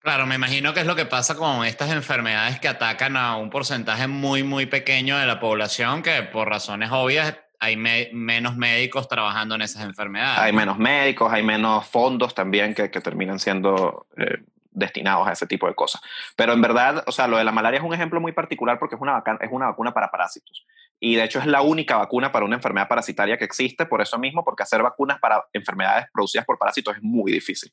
[0.00, 3.50] Claro, me imagino que es lo que pasa con estas enfermedades que atacan a un
[3.50, 9.54] porcentaje muy, muy pequeño de la población, que por razones obvias hay menos médicos trabajando
[9.54, 10.40] en esas enfermedades.
[10.40, 15.68] Hay menos médicos, hay menos fondos también que, terminan siendo eh, destinados a ese tipo
[15.68, 16.02] de cosas.
[16.34, 18.96] Pero en verdad, o sea, lo de la malaria es un ejemplo muy particular porque
[18.96, 20.66] es una, es una vacuna para parásitos.
[20.98, 24.18] Y de hecho es la única vacuna para una enfermedad parasitaria que existe, por eso
[24.18, 27.72] mismo, porque hacer vacunas para enfermedades producidas por parásitos es muy difícil.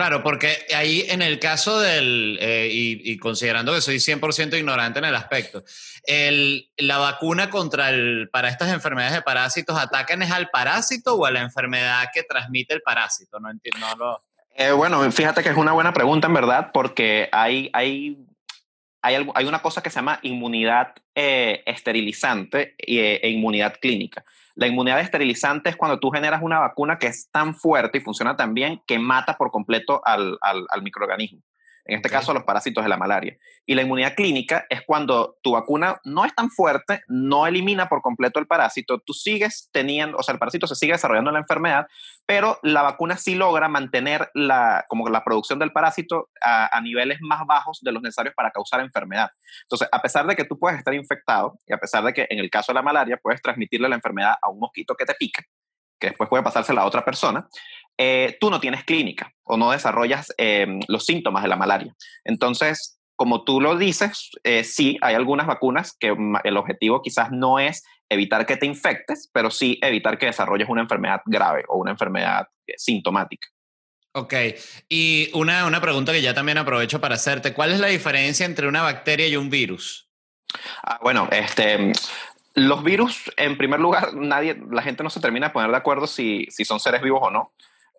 [0.00, 5.04] Claro, porque ahí en el caso del, eh, y, considerando que soy 100% ignorante en
[5.04, 5.62] el aspecto,
[6.04, 11.26] el, la vacuna contra el, para estas enfermedades de parásitos, ¿atacan es al parásito o
[11.26, 13.40] a la enfermedad que transmite el parásito?
[13.40, 13.94] No entiendo.
[13.98, 14.18] No
[14.54, 18.26] eh, bueno, fíjate que es una buena pregunta en verdad, porque hay, hay,
[19.02, 24.24] hay, hay una cosa que se llama inmunidad eh, esterilizante e inmunidad clínica.
[24.60, 28.36] La inmunidad esterilizante es cuando tú generas una vacuna que es tan fuerte y funciona
[28.36, 31.40] tan bien que mata por completo al, al microorganismo
[31.90, 33.36] en este caso los parásitos de la malaria.
[33.66, 38.00] Y la inmunidad clínica es cuando tu vacuna no es tan fuerte, no elimina por
[38.00, 41.40] completo el parásito, tú sigues teniendo, o sea, el parásito se sigue desarrollando en la
[41.40, 41.86] enfermedad,
[42.26, 47.18] pero la vacuna sí logra mantener la, como la producción del parásito a, a niveles
[47.22, 49.30] más bajos de los necesarios para causar enfermedad.
[49.62, 52.38] Entonces, a pesar de que tú puedes estar infectado y a pesar de que en
[52.38, 55.42] el caso de la malaria puedes transmitirle la enfermedad a un mosquito que te pica,
[56.00, 57.48] que después puede pasársela a otra persona,
[58.02, 61.94] eh, tú no tienes clínica o no desarrollas eh, los síntomas de la malaria.
[62.24, 67.58] Entonces, como tú lo dices, eh, sí, hay algunas vacunas que el objetivo quizás no
[67.58, 71.90] es evitar que te infectes, pero sí evitar que desarrolles una enfermedad grave o una
[71.90, 72.46] enfermedad
[72.78, 73.48] sintomática.
[74.12, 74.32] Ok,
[74.88, 78.66] y una, una pregunta que ya también aprovecho para hacerte, ¿cuál es la diferencia entre
[78.66, 80.08] una bacteria y un virus?
[80.82, 81.92] Ah, bueno, este,
[82.54, 86.06] los virus, en primer lugar, nadie, la gente no se termina de poner de acuerdo
[86.06, 87.52] si, si son seres vivos o no.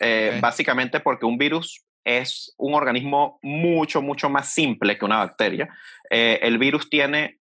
[0.03, 5.69] Eh, básicamente porque un virus es un organismo mucho, mucho más simple que una bacteria.
[6.09, 7.39] Eh, el virus tiene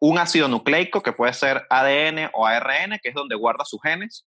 [0.00, 4.26] un ácido nucleico que puede ser ADN o ARN, que es donde guarda sus genes,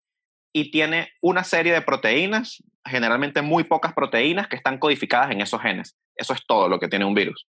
[0.53, 5.61] y tiene una serie de proteínas, generalmente muy pocas proteínas, que están codificadas en esos
[5.61, 5.97] genes.
[6.15, 7.47] Eso es todo lo que tiene un virus.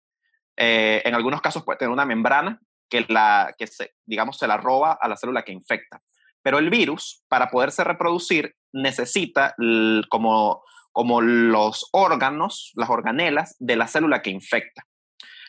[0.56, 4.56] Eh, en algunos casos puede tener una membrana que, la, que se, digamos, se la
[4.56, 6.00] roba a la célula que infecta.
[6.42, 9.54] Pero el virus, para poderse reproducir, necesita
[10.08, 14.84] como, como los órganos, las organelas de la célula que infecta.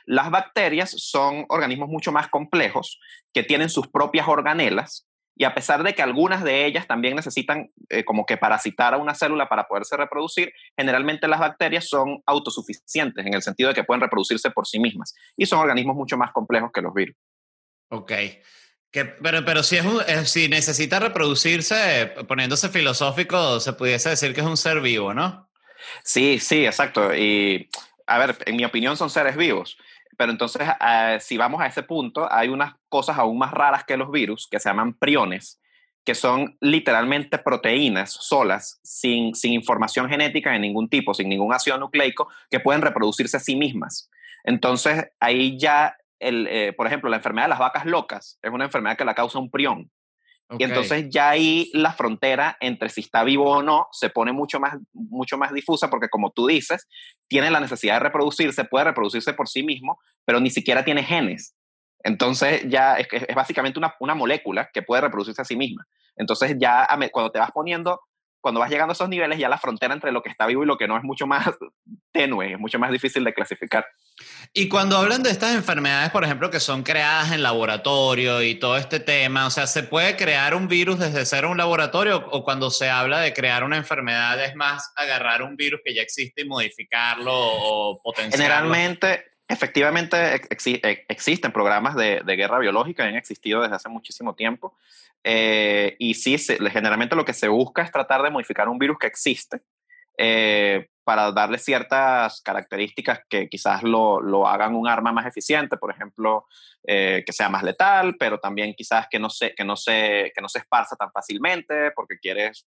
[0.06, 3.00] Las bacterias son organismos mucho más complejos
[3.34, 7.72] que tienen sus propias organelas y a pesar de que algunas de ellas también necesitan
[7.90, 13.26] eh, como que parasitar a una célula para poderse reproducir, generalmente las bacterias son autosuficientes
[13.26, 16.32] en el sentido de que pueden reproducirse por sí mismas y son organismos mucho más
[16.32, 17.16] complejos que los virus.
[17.90, 18.12] Ok.
[18.94, 24.48] Pero, pero si, es eh, si necesita reproducirse, poniéndose filosófico, se pudiese decir que es
[24.48, 25.50] un ser vivo, ¿no?
[26.04, 27.16] Sí, sí, exacto.
[27.16, 27.70] Y,
[28.06, 29.78] a ver, en mi opinión son seres vivos.
[30.16, 33.98] Pero entonces, eh, si vamos a ese punto, hay unas cosas aún más raras que
[33.98, 35.60] los virus, que se llaman priones,
[36.06, 41.80] que son literalmente proteínas solas, sin, sin información genética de ningún tipo, sin ningún ácido
[41.80, 44.12] nucleico, que pueden reproducirse a sí mismas.
[44.44, 48.98] Entonces, ahí ya eh, por ejemplo, la enfermedad de las vacas locas es una enfermedad
[48.98, 49.92] que la causa un prión.
[50.60, 54.60] Y entonces ya ahí la frontera entre si está vivo o no se pone mucho
[54.60, 56.88] más, mucho más difusa porque como tú dices,
[57.28, 61.56] tiene la necesidad de reproducirse, puede reproducirse por sí mismo, pero ni siquiera tiene genes.
[62.04, 65.88] Entonces ya es, es básicamente una, una, molécula que puede reproducirse a sí misma.
[66.16, 68.02] Entonces ya cuando te vas poniendo
[68.44, 70.66] cuando vas llegando a esos niveles, ya la frontera entre lo que está vivo y
[70.68, 71.48] lo que no es mucho más
[72.12, 73.86] tenue, es mucho más difícil de clasificar.
[74.52, 78.76] Y cuando hablan de estas enfermedades, por ejemplo, que son creadas en laboratorio y todo
[78.76, 82.44] este tema, o sea, ¿se puede crear un virus desde cero en un laboratorio o
[82.44, 86.42] cuando se habla de crear una enfermedad es más agarrar un virus que ya existe
[86.42, 88.44] y modificarlo o potenciarlo?
[88.44, 90.42] Generalmente, efectivamente
[91.08, 94.76] existen programas de, de, guerra biológica, han existido desde hace muchísimo tiempo.
[95.24, 99.08] Eh, y sí, generalmente lo que se busca es tratar de modificar un virus que
[99.08, 99.62] existe
[100.18, 105.92] eh, para darle ciertas características que quizás lo, lo, hagan un arma más eficiente, por
[105.92, 106.46] ejemplo,
[106.86, 110.42] eh, que sea más letal, pero también quizás que no se, que no se, que
[110.42, 112.68] no se esparza tan fácilmente porque quieres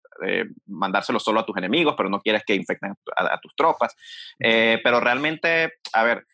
[0.66, 3.96] mandárselo solo a tus enemigos, pero no quieres que infecten a, a tus tropas.
[4.40, 6.26] pero realmente, a ver,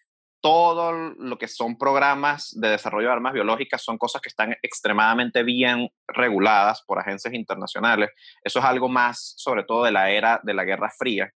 [0.43, 5.41] todo lo que son programas de desarrollo de armas biológicas son cosas que están extremadamente
[5.41, 8.09] bien reguladas por agencias internacionales.
[8.43, 11.31] Eso es algo más, sobre todo, de la era de la Guerra Fría.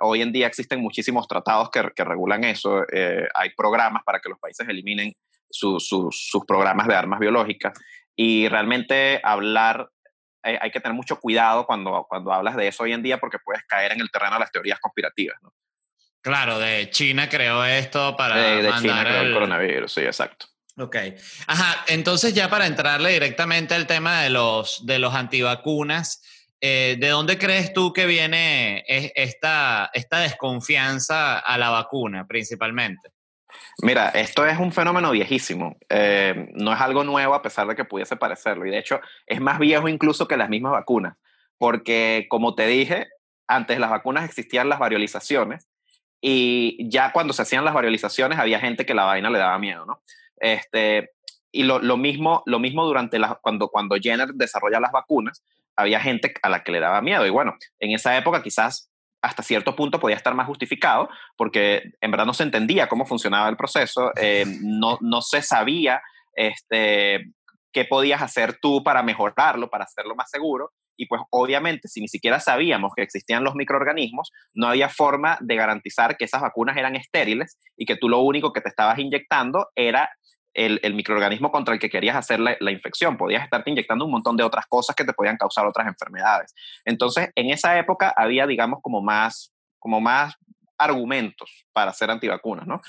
[0.00, 2.84] Hoy en día existen muchísimos tratados que, regulan eso.
[2.92, 5.12] Eh, hay programas para que los países eliminen
[5.50, 7.76] sus programas de armas biológicas.
[8.14, 9.90] Y realmente hablar,
[10.44, 13.38] eh, hay que tener mucho cuidado cuando, cuando hablas de eso hoy en día porque
[13.44, 15.36] puedes caer en el terreno de las teorías conspirativas.
[16.22, 18.36] Claro, de China creó esto para.
[18.36, 19.32] De, de China creó el...
[19.32, 20.46] coronavirus, sí, exacto.
[20.78, 20.96] Ok.
[21.48, 26.22] Ajá, entonces ya para entrarle directamente al tema de los, de los antivacunas,
[26.60, 33.10] eh, ¿de dónde crees tú que viene esta, esta desconfianza a la vacuna principalmente?
[33.82, 35.76] Mira, esto es un fenómeno viejísimo.
[35.88, 38.64] Eh, no es algo nuevo a pesar de que pudiese parecerlo.
[38.64, 41.16] Y de hecho, es más viejo incluso que las mismas vacunas.
[41.58, 43.08] Porque, como te dije,
[43.46, 45.68] antes de las vacunas existían las variolizaciones
[46.24, 49.84] y ya cuando se hacían las variolizaciones había gente que la vaina le daba miedo,
[49.84, 50.02] ¿no?
[50.36, 51.10] Este,
[51.50, 55.44] y lo, lo mismo, lo mismo durante la, cuando, cuando Jenner desarrolla las vacunas,
[55.76, 57.26] había gente a la que le daba miedo.
[57.26, 58.88] Y bueno, en esa época quizás
[59.20, 63.48] hasta cierto punto podía estar más justificado, porque en verdad no se entendía cómo funcionaba
[63.48, 66.02] el proceso, eh, no, no se sabía
[66.34, 67.32] este,
[67.72, 70.72] qué podías hacer tú para mejorarlo, para hacerlo más seguro.
[71.02, 75.56] Y pues obviamente, si ni siquiera sabíamos que existían los microorganismos, no había forma de
[75.56, 79.66] garantizar que esas vacunas eran estériles y que tú lo único que te estabas inyectando
[79.74, 80.08] era
[80.54, 83.16] el, microorganismo contra el que querías hacer la, infección.
[83.16, 86.54] Podías estarte inyectando un montón de otras cosas que te podían causar otras enfermedades.
[86.84, 90.36] Entonces, en esa época había, digamos, como más, como más
[90.78, 92.80] argumentos para hacer antivacunas, ¿no?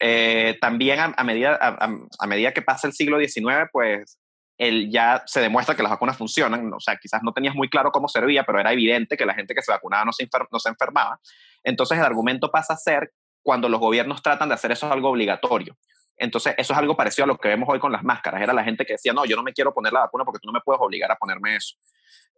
[0.00, 4.18] Eh, también a, medida, a, medida que pasa el siglo XIX, pues
[4.58, 6.72] el, ya se demuestra que las vacunas funcionan.
[6.74, 9.54] O sea, quizás no tenías muy claro cómo servía, pero era evidente que la gente
[9.54, 10.28] que se vacunaba no se,
[10.68, 11.20] enfermaba.
[11.62, 15.76] Entonces el argumento pasa a ser cuando los gobiernos tratan de hacer eso algo obligatorio.
[16.20, 18.42] Entonces, eso es algo parecido a lo que vemos hoy con las máscaras.
[18.42, 20.48] Era la gente que decía, no, yo no me quiero poner la vacuna porque tú
[20.48, 21.76] no me puedes obligar a ponerme eso.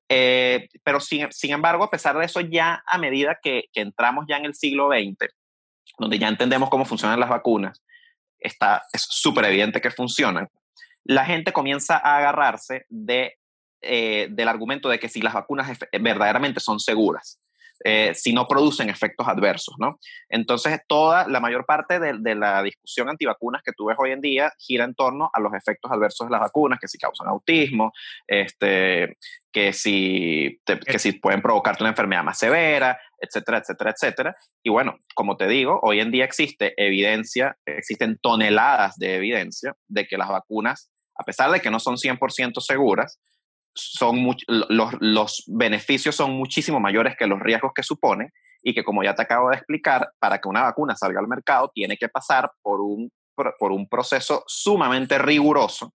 [0.07, 4.37] Eh, pero sin, embargo, a pesar de eso, ya a medida que, que entramos ya
[4.37, 5.33] en el siglo XX,
[5.99, 7.83] donde ya entendemos cómo funcionan las vacunas,
[8.39, 10.49] está, es súper evidente que funcionan,
[11.11, 12.87] la gente comienza a agarrarse
[13.83, 17.41] eh, del argumento de que si las vacunas verdaderamente son seguras.
[17.83, 19.99] Eh, si no producen efectos adversos, ¿no?
[20.29, 24.53] Entonces, toda la mayor parte de, la discusión antivacunas que tú ves hoy en día
[24.59, 27.91] gira en torno a los efectos adversos de las vacunas, que si causan autismo,
[28.27, 29.17] este,
[29.51, 34.37] que, si que si pueden provocarte una enfermedad más severa, etcétera, etcétera, etcétera.
[34.63, 40.07] Y bueno, como te digo, hoy en día existe evidencia, existen toneladas de evidencia de
[40.07, 43.21] que las vacunas, a pesar de que no son 100% seguras,
[43.75, 49.15] son los, beneficios son muchísimo mayores que los riesgos que suponen y que como ya
[49.15, 52.81] te acabo de explicar, para que una vacuna salga al mercado tiene que pasar por
[52.81, 55.93] un, por, un proceso sumamente riguroso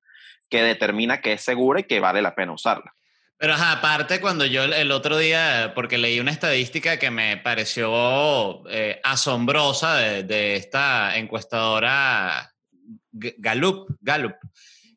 [0.48, 2.94] que determina que es segura y que vale la pena usarla.
[3.38, 9.02] Pero aparte, cuando yo el otro día, porque leí una estadística que me pareció eh,
[9.04, 12.54] asombrosa de, de, esta encuestadora
[13.12, 14.36] Gallup, Gallup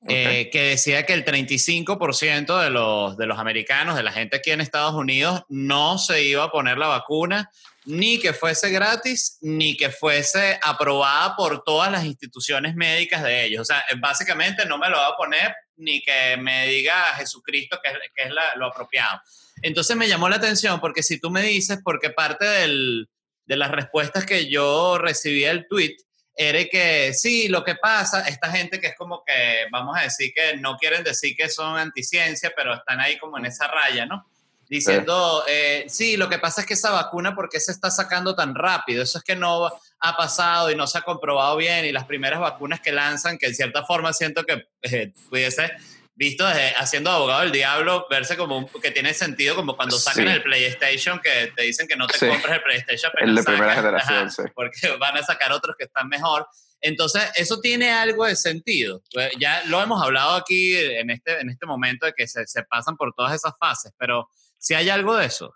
[0.07, 4.51] eh, que decía que el 35% de los, de los americanos, de la gente aquí
[4.51, 7.51] en Estados Unidos, no se iba a poner la vacuna,
[7.85, 13.63] ni que fuese gratis, ni que fuese aprobada por todas las instituciones médicas de ellos.
[13.63, 17.91] O sea, básicamente no me lo va a poner ni que me diga Jesucristo que,
[18.15, 19.21] que es lo apropiado.
[19.63, 24.27] Entonces me llamó la atención porque si tú me dices, porque parte de las respuestas
[24.27, 25.97] que yo recibí el tweet,
[26.41, 30.33] era que sí, lo que pasa, esta gente que es como que, vamos a decir
[30.33, 34.25] que no quieren decir que son anticiencia, pero están ahí como en esa raya, ¿no?
[34.69, 38.37] Diciendo, eh, sí, lo que pasa es que esa vacuna, ¿por qué se está sacando
[38.37, 39.03] tan rápido?
[39.03, 39.67] Eso es que no
[39.99, 43.47] ha pasado y no se ha comprobado bien y las primeras vacunas que lanzan, que
[43.47, 45.73] en cierta forma siento que eh, pudiese
[46.19, 50.27] visto desde haciendo abogado del diablo, verse como un, que tiene sentido como cuando sacan
[50.27, 54.31] el PlayStation, que te dicen que no te compres el PlayStation, el de primera generación,
[54.31, 54.43] sí.
[54.53, 56.47] porque van a sacar otros que están mejor.
[56.81, 59.01] Entonces, eso tiene algo de sentido.
[59.13, 62.65] Pues, ya lo hemos hablado aquí en este, en este momento de que se, se
[62.65, 64.29] pasan por todas esas fases, pero
[64.59, 65.55] si hay algo de eso.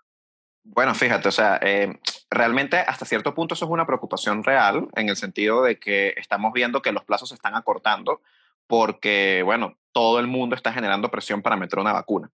[0.63, 1.99] Bueno, fíjate, o sea, eh,
[2.29, 6.53] realmente hasta cierto punto eso es una preocupación real en el sentido de que estamos
[6.53, 8.21] viendo que los plazos se están acortando
[8.67, 12.29] porque, bueno, todo el mundo está generando presión para meter una vacuna.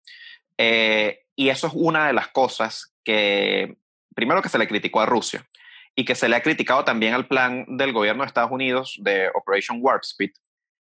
[0.58, 3.78] Eh, y eso es una de las cosas que,
[4.16, 5.48] primero que se le criticó a Rusia
[5.96, 9.30] y que se le ha criticado también al plan del gobierno de Estados Unidos de
[9.34, 10.32] Operation Warp Speed,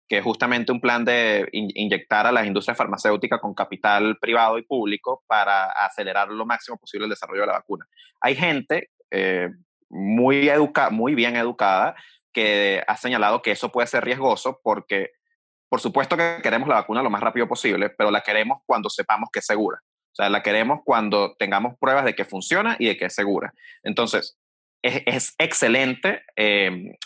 [0.08, 4.64] que es justamente un plan de inyectar a las industrias farmacéuticas con capital privado y
[4.64, 7.86] público para acelerar lo máximo posible el desarrollo de la vacuna.
[8.22, 9.50] Hay gente eh,
[9.90, 11.96] muy, educa muy bien educada
[12.32, 15.12] que ha señalado que eso puede ser riesgoso porque
[15.70, 19.30] por supuesto que queremos la vacuna lo más rápido posible, pero la queremos cuando sepamos
[19.32, 19.80] que es segura.
[19.84, 23.54] O sea, la queremos cuando tengamos pruebas de que funciona y de que es segura.
[23.84, 24.38] Entonces,
[24.82, 26.98] es, excelente eh,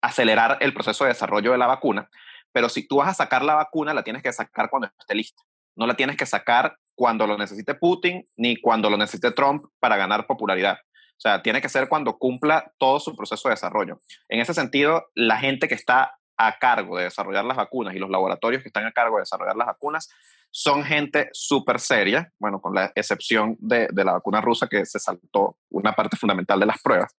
[0.00, 2.08] acelerar el proceso de desarrollo de la vacuna,
[2.52, 5.42] pero si tú vas a sacar la vacuna, la tienes que sacar cuando esté lista.
[5.76, 9.96] No la tienes que sacar cuando lo necesite Putin ni cuando lo necesite Trump para
[9.96, 10.78] ganar popularidad.
[11.18, 14.00] O sea, tiene que ser cuando cumpla todo su proceso de desarrollo.
[14.28, 18.08] En ese sentido, la gente que está a cargo de desarrollar las vacunas y los
[18.08, 20.08] laboratorios que están a cargo de desarrollar las vacunas
[20.50, 25.58] son gente súper seria, bueno, con la excepción de, la vacuna rusa que se saltó
[25.68, 27.14] una parte fundamental de las pruebas,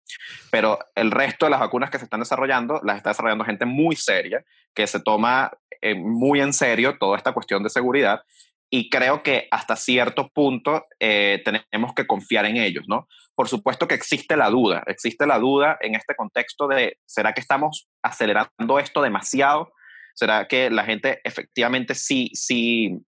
[0.50, 3.96] pero el resto de las vacunas que se están desarrollando las está desarrollando gente muy
[3.96, 4.42] seria,
[4.74, 5.50] que se toma
[5.82, 8.22] eh, muy en serio toda esta cuestión de seguridad
[8.70, 13.08] y creo que hasta cierto punto eh, tenemos que confiar en ellos, ¿no?
[13.34, 17.40] Por supuesto que existe la duda, existe la duda en este contexto de, ¿será que
[17.40, 19.72] estamos acelerando esto demasiado?
[20.14, 22.98] ¿Será que la gente efectivamente sí, sí,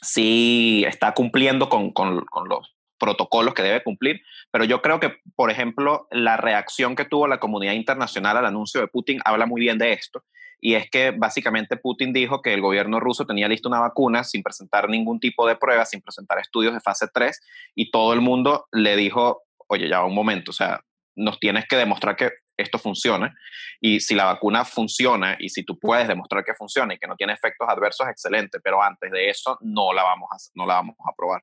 [0.00, 4.20] sí está cumpliendo con, con, con los protocolos que debe cumplir?
[4.50, 8.80] Pero yo creo que, por ejemplo, la reacción que tuvo la comunidad internacional al anuncio
[8.80, 10.22] de Putin habla muy bien de esto
[10.64, 14.44] y es que básicamente Putin dijo que el gobierno ruso tenía lista una vacuna sin
[14.44, 17.40] presentar ningún tipo de prueba, sin presentar estudios de fase 3,
[17.74, 20.80] y todo el mundo le dijo, oye, ya un momento, o sea,
[21.16, 23.34] nos tienes que demostrar que esto funciona,
[23.80, 27.16] y si la vacuna funciona y si tú puedes demostrar que funciona y que no
[27.16, 30.94] tiene efectos adversos, excelente, pero antes de eso no la vamos a, no la vamos
[31.04, 31.42] a probar.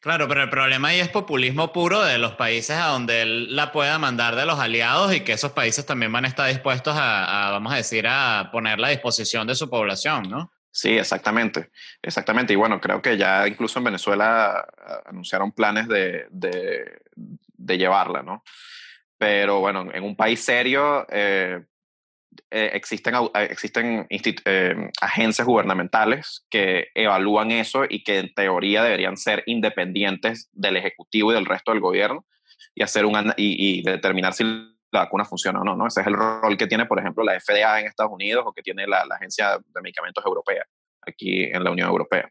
[0.00, 3.72] Claro, pero el problema ahí es populismo puro de los países a donde él la
[3.72, 7.50] pueda mandar de los aliados y que esos países también van a estar dispuestos a,
[7.52, 10.52] vamos a decir, a ponerla a disposición de su población, ¿no?
[10.70, 11.70] Sí, exactamente,
[12.02, 12.52] exactamente.
[12.52, 18.42] Y bueno, creo que ya incluso en Venezuela ah, anunciaron planes de, de, llevarla, ¿no?
[19.16, 21.62] Pero bueno, en un país serio, eh,
[22.50, 24.06] eh, existen, existen
[25.00, 31.34] agencias gubernamentales que evalúan eso y que en teoría deberían ser independientes del Ejecutivo y
[31.34, 32.24] del resto del gobierno
[32.74, 35.86] y, hacer un, y, determinar si la vacuna funciona o no, no.
[35.86, 38.62] Ese es el rol que tiene, por ejemplo, la FDA en Estados Unidos o que
[38.62, 40.64] tiene la Agencia de Medicamentos Europea
[41.06, 42.30] aquí en la Unión Europea.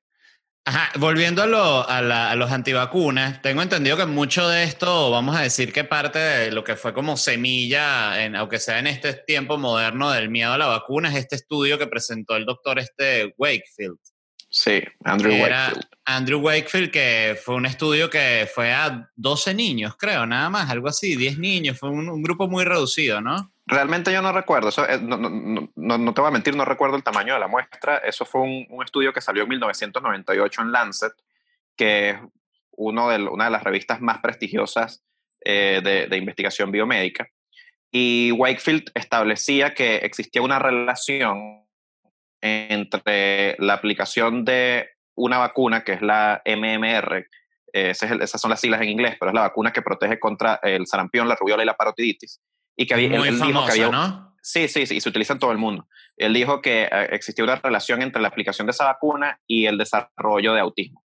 [0.65, 5.83] Ajá, volviendo a, los antivacunas, tengo entendido que mucho de esto, vamos a decir que
[5.83, 10.29] parte de lo que fue como semilla, en, aunque sea en este tiempo moderno del
[10.29, 13.97] miedo a la vacuna, es este estudio que presentó el doctor este Wakefield.
[14.49, 15.85] Sí, Andrew Wakefield.
[16.05, 20.87] Andrew Wakefield, que fue un estudio que fue a 12 niños, creo, nada más, algo
[20.87, 23.52] así, 10 niños, fue un, un grupo muy reducido, ¿no?
[23.65, 26.97] Realmente yo no recuerdo, eso, eh, no, no, no, te voy a mentir, no recuerdo
[26.97, 27.97] el tamaño de la muestra.
[27.97, 31.13] Eso fue un, un estudio que salió en 1998 en Lancet,
[31.77, 32.17] que es
[32.71, 35.03] uno de, una de las revistas más prestigiosas
[35.45, 37.29] eh, de, de, investigación biomédica.
[37.89, 41.65] Y Wakefield establecía que existía una relación
[42.41, 47.27] entre la aplicación de una vacuna, que es la MMR,
[47.71, 50.85] es esas son las siglas en inglés, pero es la vacuna que protege contra el
[50.85, 52.41] sarampión, la rubiola y la parotiditis
[52.75, 54.33] y que había, Muy él, famosa, que había, ¿no?
[54.41, 55.87] Sí, sí, sí, y se utiliza en todo el mundo.
[56.17, 59.77] Él dijo que eh, existía una relación entre la aplicación de esa vacuna y el
[59.77, 61.01] desarrollo de autismo.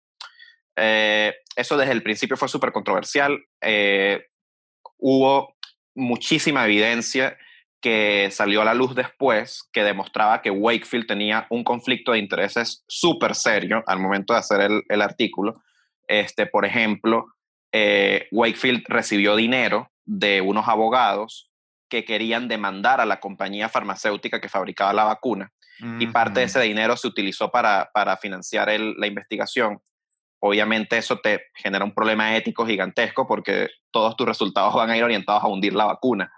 [0.76, 3.44] Eh, eso desde el principio fue súper controversial.
[3.60, 4.26] Eh,
[4.98, 5.56] hubo
[5.96, 7.36] muchísima evidencia
[7.80, 12.84] que salió a la luz después que demostraba que Wakefield tenía un conflicto de intereses
[12.86, 15.60] súper serio al momento de hacer el, el artículo.
[16.06, 17.26] Este, por ejemplo,
[18.30, 21.50] Wakefield recibió dinero de unos abogados
[21.88, 25.52] que querían demandar a la compañía farmacéutica que fabricaba la vacuna
[25.98, 29.80] y parte de ese dinero se utilizó para, para financiar el, la investigación.
[30.38, 35.04] Obviamente eso te genera un problema ético gigantesco porque todos tus resultados van a ir
[35.04, 36.32] orientados a hundir la vacuna.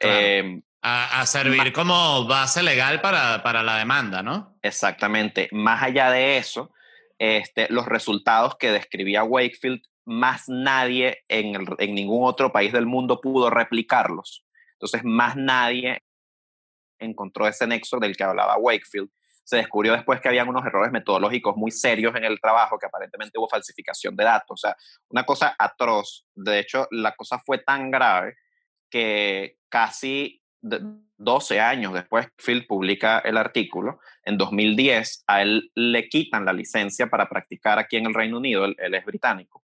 [0.00, 4.56] Eh, a, a, servir como base legal para, para, la demanda, ¿no?
[4.62, 5.48] Exactamente.
[5.52, 6.72] Más allá de eso,
[7.18, 12.86] este, los resultados que describía Wakefield, más nadie en, el, en ningún otro país del
[12.86, 14.44] mundo pudo replicarlos.
[14.80, 16.02] Entonces, más nadie
[16.98, 19.10] encontró ese nexo del que hablaba Wakefield.
[19.44, 23.38] Se descubrió después que habían unos errores metodológicos muy serios en el trabajo, que aparentemente
[23.38, 24.52] hubo falsificación de datos.
[24.52, 24.76] O sea,
[25.08, 26.26] una cosa atroz.
[26.34, 28.36] De hecho, la cosa fue tan grave
[28.88, 36.44] que casi 12 años después Phil publica el artículo, en 2010 a él le quitan
[36.44, 39.62] la licencia para practicar aquí en el Reino Unido, él, él es británico,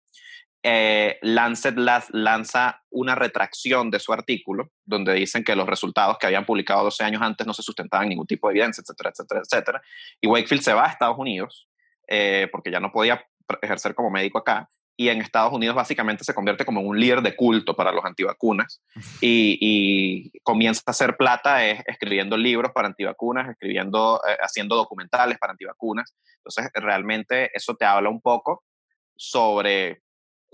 [0.66, 6.46] eh, Lancet lanza una retracción de su artículo, donde dicen que los resultados que habían
[6.46, 9.82] publicado 12 años antes no se sustentaban en ningún tipo de evidencia, etcétera, etcétera, etcétera.
[10.22, 11.68] Y Wakefield se va a Estados Unidos,
[12.08, 13.22] eh, porque ya no podía
[13.60, 17.36] ejercer como médico acá, y en Estados Unidos básicamente se convierte como un líder de
[17.36, 18.80] culto para los antivacunas
[19.20, 25.36] y, y comienza a hacer plata es, escribiendo libros para antivacunas, escribiendo, eh, haciendo documentales
[25.38, 26.14] para antivacunas.
[26.38, 28.62] Entonces, realmente eso te habla un poco
[29.16, 30.03] sobre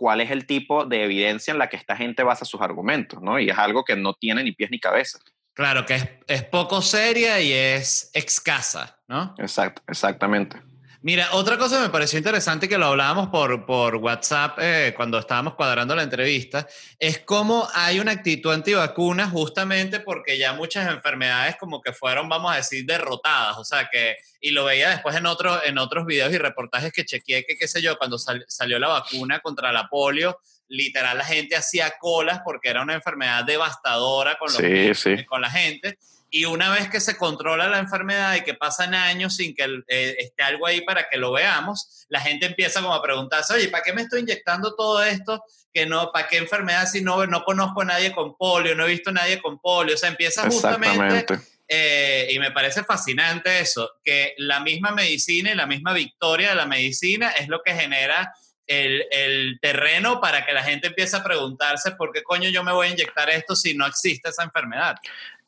[0.00, 3.38] cuál es el tipo de evidencia en la que esta gente basa sus argumentos, ¿no?
[3.38, 5.18] Y es algo que no tiene ni pies ni cabeza.
[5.52, 9.34] Claro, que es, es poco seria y es escasa, ¿no?
[9.36, 10.56] Exacto, exactamente.
[11.02, 15.18] Mira, otra cosa que me pareció interesante que lo hablábamos por, por WhatsApp eh, cuando
[15.18, 21.56] estábamos cuadrando la entrevista, es cómo hay una actitud antivacuna justamente porque ya muchas enfermedades
[21.56, 23.56] como que fueron, vamos a decir, derrotadas.
[23.56, 27.06] O sea, que, y lo veía después en, otro, en otros videos y reportajes que
[27.06, 30.38] chequeé, que qué sé yo, cuando salió la vacuna contra la polio,
[30.68, 35.24] literal la gente hacía colas porque era una enfermedad devastadora con, los, sí, sí.
[35.24, 35.98] con la gente
[36.30, 40.16] y una vez que se controla la enfermedad y que pasan años sin que eh,
[40.18, 43.82] esté algo ahí para que lo veamos, la gente empieza como a preguntarse, oye, ¿para
[43.82, 45.44] qué me estoy inyectando todo esto?
[45.74, 48.90] Que no, ¿para qué enfermedad si no, no conozco a nadie con polio, no he
[48.90, 49.94] visto a nadie con polio?
[49.94, 51.26] O sea, empieza justamente...
[51.72, 56.56] Eh, y me parece fascinante eso, que la misma medicina y la misma victoria de
[56.56, 58.34] la medicina es lo que genera
[58.66, 62.72] el, el, terreno para que la gente empiece a preguntarse por qué coño yo me
[62.72, 64.96] voy a inyectar esto si no existe esa enfermedad.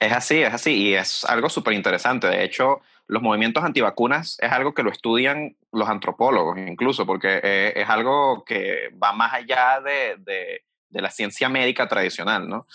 [0.02, 2.26] Es así, es así, y es algo súper interesante.
[2.26, 7.72] De hecho, los movimientos antivacunas es algo que lo estudian los antropólogos incluso, porque eh,
[7.76, 12.66] es algo que va más allá de, de, la ciencia médica tradicional, ¿no?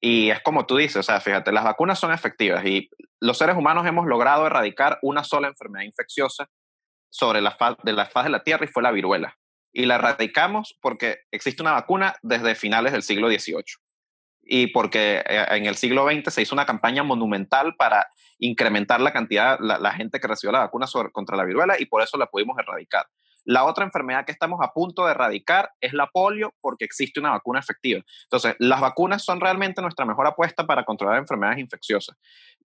[0.00, 3.56] Y es como tú dices, o sea, fíjate, las vacunas son efectivas y los seres
[3.56, 6.50] humanos hemos logrado erradicar una sola enfermedad infecciosa
[7.10, 9.38] sobre la faz de la faz de la Tierra y fue la viruela.
[9.72, 13.76] Y la erradicamos porque existe una vacuna desde finales del siglo XVIII
[14.42, 19.12] y porque eh, en el siglo XX se hizo una campaña monumental para incrementar la
[19.12, 22.26] cantidad, la, la gente que recibió la vacuna contra la viruela y por eso la
[22.26, 23.06] pudimos erradicar.
[23.44, 27.30] La otra enfermedad que estamos a punto de erradicar es la polio porque existe una
[27.30, 28.00] vacuna efectiva.
[28.24, 32.16] Entonces, las vacunas son realmente nuestra mejor apuesta para controlar enfermedades infecciosas.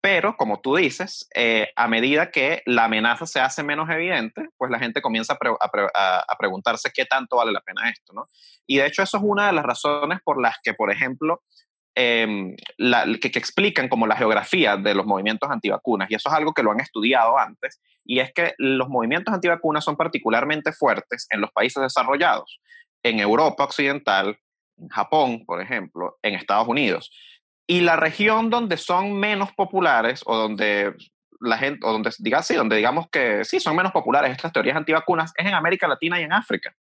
[0.04, 4.70] Pero, como tú dices, eh, a medida que la amenaza se hace menos evidente, pues
[4.70, 8.26] la gente comienza a, preguntarse qué tanto vale la pena esto, ¿no?
[8.68, 11.42] Y de hecho eso es una de las razones por las que, por ejemplo,
[11.96, 12.54] em,
[13.22, 16.64] que, que, explican como la geografía de los movimientos antivacunas, y eso es algo que
[16.64, 21.52] lo han estudiado antes, y es que los movimientos antivacunas son particularmente fuertes en los
[21.52, 22.60] países desarrollados,
[23.04, 24.38] en Europa Occidental,
[24.78, 27.10] en Japón, por ejemplo, en Estados Unidos.
[27.66, 30.94] Y la región donde son menos populares o donde
[31.40, 34.76] la gente, o donde, diga, sí, donde digamos que sí, son menos populares estas teorías
[34.76, 36.76] antivacunas, es en América Latina y en África.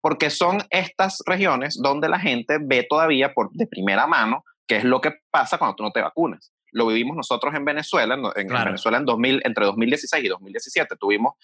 [0.00, 4.84] Porque son estas regiones donde la gente ve todavía por, de primera mano qué es
[4.84, 6.52] lo que pasa cuando tú no te vacunas.
[6.72, 11.34] Lo vivimos nosotros en Venezuela, en, Venezuela en 2000, entre 2016 y 2017 tuvimos,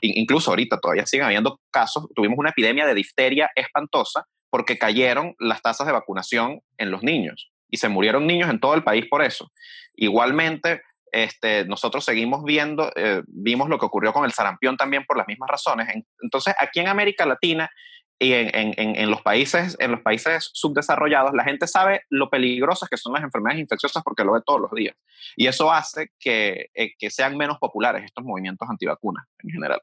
[0.00, 5.62] incluso ahorita todavía siguen habiendo casos, tuvimos una epidemia de difteria espantosa porque cayeron las
[5.62, 9.22] tasas de vacunación en los niños y se murieron niños en todo el país por
[9.22, 9.50] eso.
[9.96, 15.16] Igualmente, este, nosotros seguimos viendo, eh, vimos lo que ocurrió con el sarampión también por
[15.16, 15.88] las mismas razones.
[16.20, 17.70] Entonces, aquí en América Latina
[18.18, 22.88] y en, en, en, los países, en los países subdesarrollados, la gente sabe lo peligrosas
[22.88, 24.94] que son las enfermedades infecciosas porque lo ve todos los días.
[25.34, 29.80] Y eso hace que, eh, que sean menos populares estos movimientos antivacunas en general.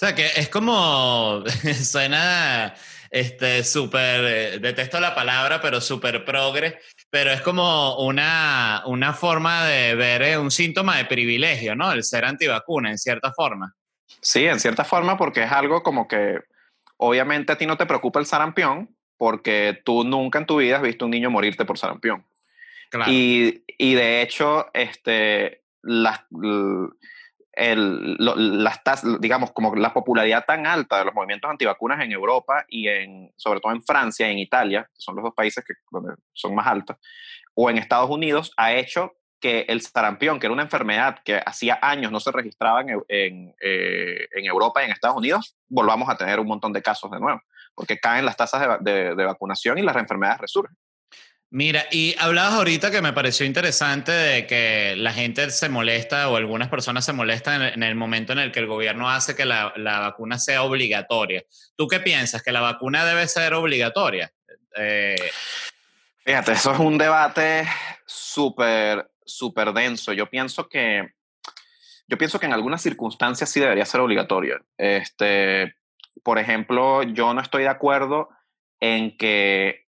[0.00, 1.44] O sea, que es como,
[1.82, 2.74] suena
[3.10, 6.80] este, súper, eh, detesto la palabra, pero súper progre,
[7.10, 11.92] pero es como una, una forma de ver eh, un síntoma de privilegio, ¿no?
[11.92, 13.74] El ser antivacuna, en cierta forma.
[14.22, 16.38] Sí, en cierta forma, porque es algo como que,
[16.96, 20.82] obviamente a ti no te preocupa el sarampión, porque tú nunca en tu vida has
[20.82, 22.24] visto un niño morirte por sarampión.
[22.88, 23.12] Claro.
[23.12, 26.20] Y, y de hecho, este, las
[27.52, 28.80] el, las
[29.20, 33.60] digamos, como la popularidad tan alta de los movimientos antivacunas en Europa y en, sobre
[33.60, 35.74] todo en Francia y en Italia, que son los dos países que
[36.32, 36.96] son más altos,
[37.54, 41.78] o en Estados Unidos, ha hecho que el sarampión, que era una enfermedad que hacía
[41.80, 46.16] años no se registraba en, en, eh, en Europa y en Estados Unidos, volvamos a
[46.16, 47.40] tener un montón de casos de nuevo,
[47.74, 50.76] porque caen las tasas de, de vacunación y las enfermedades resurgen.
[51.52, 56.36] Mira, y hablabas ahorita que me pareció interesante de que la gente se molesta o
[56.36, 59.72] algunas personas se molestan en el momento en el que el gobierno hace que la,
[59.76, 61.44] vacuna sea obligatoria.
[61.74, 62.44] ¿Tú qué piensas?
[62.44, 64.32] ¿Que la vacuna debe ser obligatoria?
[64.76, 65.16] Eh,
[66.24, 67.66] Fíjate, eso es un debate
[68.06, 70.12] súper, súper denso.
[70.12, 71.14] Yo pienso que,
[72.06, 74.62] yo pienso que en algunas circunstancias sí debería ser obligatoria.
[74.78, 75.74] Este,
[76.22, 78.28] por ejemplo, yo no estoy de acuerdo
[78.78, 79.89] en que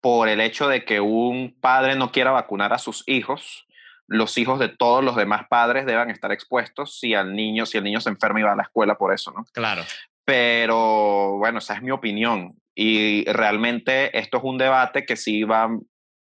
[0.00, 3.66] por el hecho de que un padre no quiera vacunar a sus hijos,
[4.06, 7.84] los hijos de todos los demás padres deban estar expuestos si al niño, si el
[7.84, 9.44] niño se enferma y va a la escuela por eso, ¿no?
[9.52, 9.82] Claro.
[10.24, 12.56] Pero bueno, esa es mi opinión.
[12.74, 15.68] Y realmente esto es un debate que sí va,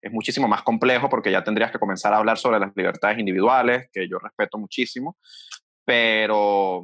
[0.02, 3.90] es muchísimo más complejo porque ya tendrías que comenzar a hablar sobre las libertades individuales,
[3.92, 5.18] que yo respeto muchísimo,
[5.84, 6.84] pero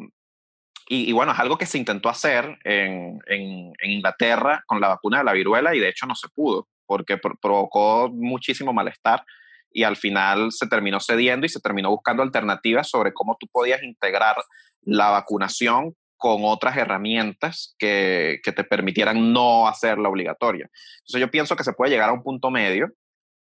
[0.92, 5.24] y, bueno, es algo que se intentó hacer en, en, Inglaterra con la vacuna de
[5.24, 9.24] la viruela y de hecho no se pudo porque provocó muchísimo malestar
[9.72, 13.84] y al final se terminó cediendo y se terminó buscando alternativas sobre cómo tú podías
[13.84, 14.36] integrar
[14.82, 20.68] la vacunación con otras herramientas que, que te permitieran no hacerla obligatoria.
[21.02, 22.92] Entonces yo pienso que se puede llegar a un punto medio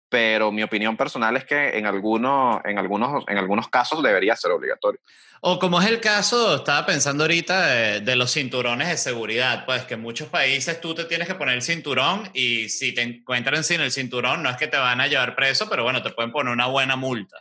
[0.09, 4.51] pero mi opinión personal es que en, algunos, en, algunos, en algunos casos debería ser
[4.51, 4.99] obligatorio.
[5.41, 9.93] O como es el caso, estaba pensando ahorita de, los cinturones de seguridad, pues que
[9.93, 13.81] en muchos países tú te tienes que poner el cinturón y si te encuentran sin
[13.81, 16.51] el cinturón no es que te van a llevar preso, pero bueno, te pueden poner
[16.51, 17.37] una buena multa.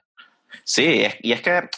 [0.64, 1.68] Sí, y es que,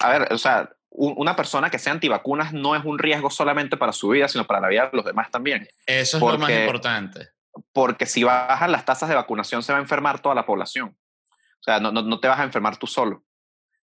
[0.00, 3.92] a ver, o sea, una persona que sea antivacunas no es un riesgo solamente para
[3.92, 5.68] su vida, sino para la vida de los demás también.
[5.86, 7.37] Eso es lo más importante
[7.72, 10.96] porque si bajan las tasas de vacunación se va a enfermar toda la población.
[11.60, 13.24] O sea, no, no, te vas a enfermar tú solo.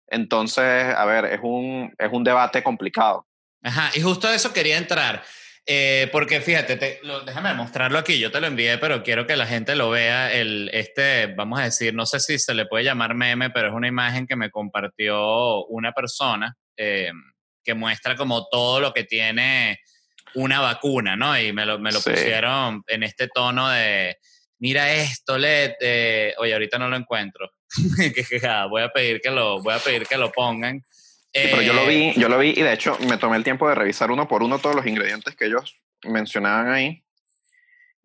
[0.07, 3.28] Entonces, a ver, es un, es un debate complicado.
[3.63, 5.24] Ajá, y justo a eso quería entrar.
[5.68, 9.76] Eh, porque fíjate, déjame mostrarlo aquí, yo te lo envié, pero quiero que la gente
[9.76, 10.32] lo vea.
[10.32, 13.74] El, este, vamos a decir, no sé si se le puede llamar meme, pero es
[13.74, 17.11] una imagen que me compartió una persona eh,
[17.63, 19.80] que muestra como todo lo que tiene
[20.36, 21.40] una vacuna, ¿no?
[21.40, 24.18] Y me lo, me lo pusieron en este tono de,
[24.60, 25.74] mira esto, Led,
[26.38, 27.52] oye, ahorita no lo encuentro.
[28.70, 30.84] voy a pedir que lo, voy a pedir que lo pongan.
[31.32, 33.76] pero yo lo vi, yo lo vi y de hecho me tomé el tiempo de
[33.76, 37.04] revisar uno por uno todos los ingredientes que ellos mencionaban ahí.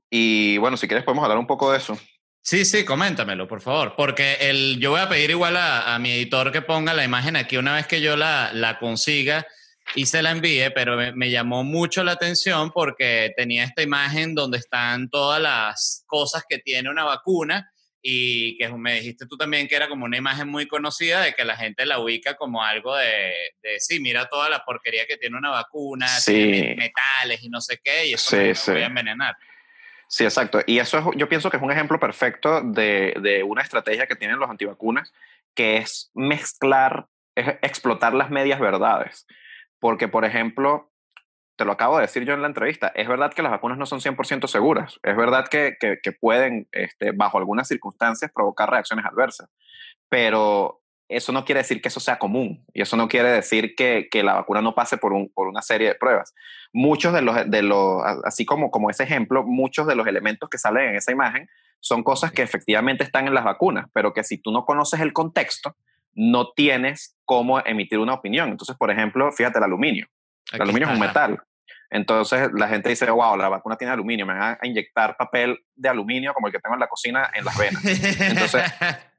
[0.08, 1.98] Y bueno, si quieres podemos hablar un poco de eso.
[2.42, 6.10] Sí, sí, coméntamelo, por favor, porque el, yo voy a pedir igual a, a, mi
[6.10, 9.46] editor que ponga la imagen aquí una vez que yo la, la consiga
[9.94, 14.58] y se la envié, pero me, llamó mucho la atención porque tenía esta imagen donde
[14.58, 17.72] están todas las cosas que tiene una vacuna
[18.02, 21.44] y que me dijiste tú también que era como una imagen muy conocida de que
[21.44, 23.32] la gente la ubica como algo de,
[23.62, 26.74] de sí, mira toda la porquería que tiene una vacuna, sí.
[26.76, 29.36] metales y no sé qué, y eso me, voy a envenenar.
[30.08, 30.60] Sí, exacto.
[30.66, 34.16] Y eso es, yo pienso que es un ejemplo perfecto de, de una estrategia que
[34.16, 35.12] tienen los antivacunas,
[35.54, 39.26] que es mezclar, es explotar las medias verdades.
[39.80, 40.90] Porque, por ejemplo,
[41.56, 43.84] te lo acabo de decir yo en la entrevista, es verdad que las vacunas no
[43.84, 49.50] son 100% seguras, es verdad que, que, pueden, este, bajo algunas circunstancias, provocar reacciones adversas,
[50.08, 54.08] pero eso no quiere decir que eso sea común y eso no quiere decir que,
[54.10, 56.34] que la vacuna no pase por, un, por, una serie de pruebas.
[56.72, 60.56] Muchos de los, de los, así como, como ese ejemplo, muchos de los elementos que
[60.56, 61.48] salen en esa imagen
[61.80, 65.12] son cosas que efectivamente están en las vacunas, pero que si tú no conoces el
[65.12, 65.76] contexto,
[66.14, 68.50] no tienes cómo emitir una opinión.
[68.50, 70.06] Entonces, por ejemplo, fíjate el aluminio.
[70.52, 71.40] El aluminio es un metal.
[71.90, 75.88] Entonces la gente dice, wow, la vacuna tiene aluminio, me van a inyectar papel de
[75.88, 77.84] aluminio como el que tengo en la cocina en las venas.
[78.20, 78.62] Entonces,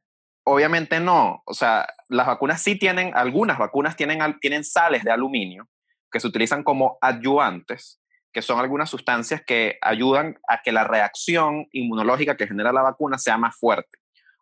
[0.44, 1.44] obviamente no.
[1.46, 5.68] O sea, las vacunas sí tienen, algunas vacunas tienen, tienen sales de aluminio
[6.10, 8.02] que se utilizan como adyuvantes,
[8.34, 13.18] que son algunas sustancias que ayudan a que la reacción inmunológica que genera la vacuna
[13.18, 14.01] sea más fuerte.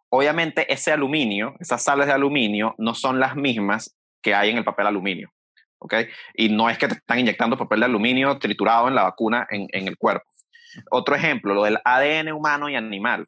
[0.09, 4.63] Obviamente ese aluminio, esas sales de aluminio, no son las mismas que hay en el
[4.63, 5.31] papel aluminio.
[5.79, 5.93] ¿ok?
[6.35, 9.67] Y no es que te están inyectando papel de aluminio triturado en la vacuna en,
[9.71, 10.29] en el cuerpo.
[10.91, 13.27] Otro ejemplo, lo del ADN humano y animal.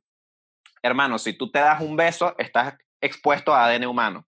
[0.84, 4.28] Hermano, si tú te das un beso, estás expuesto a ADN humano.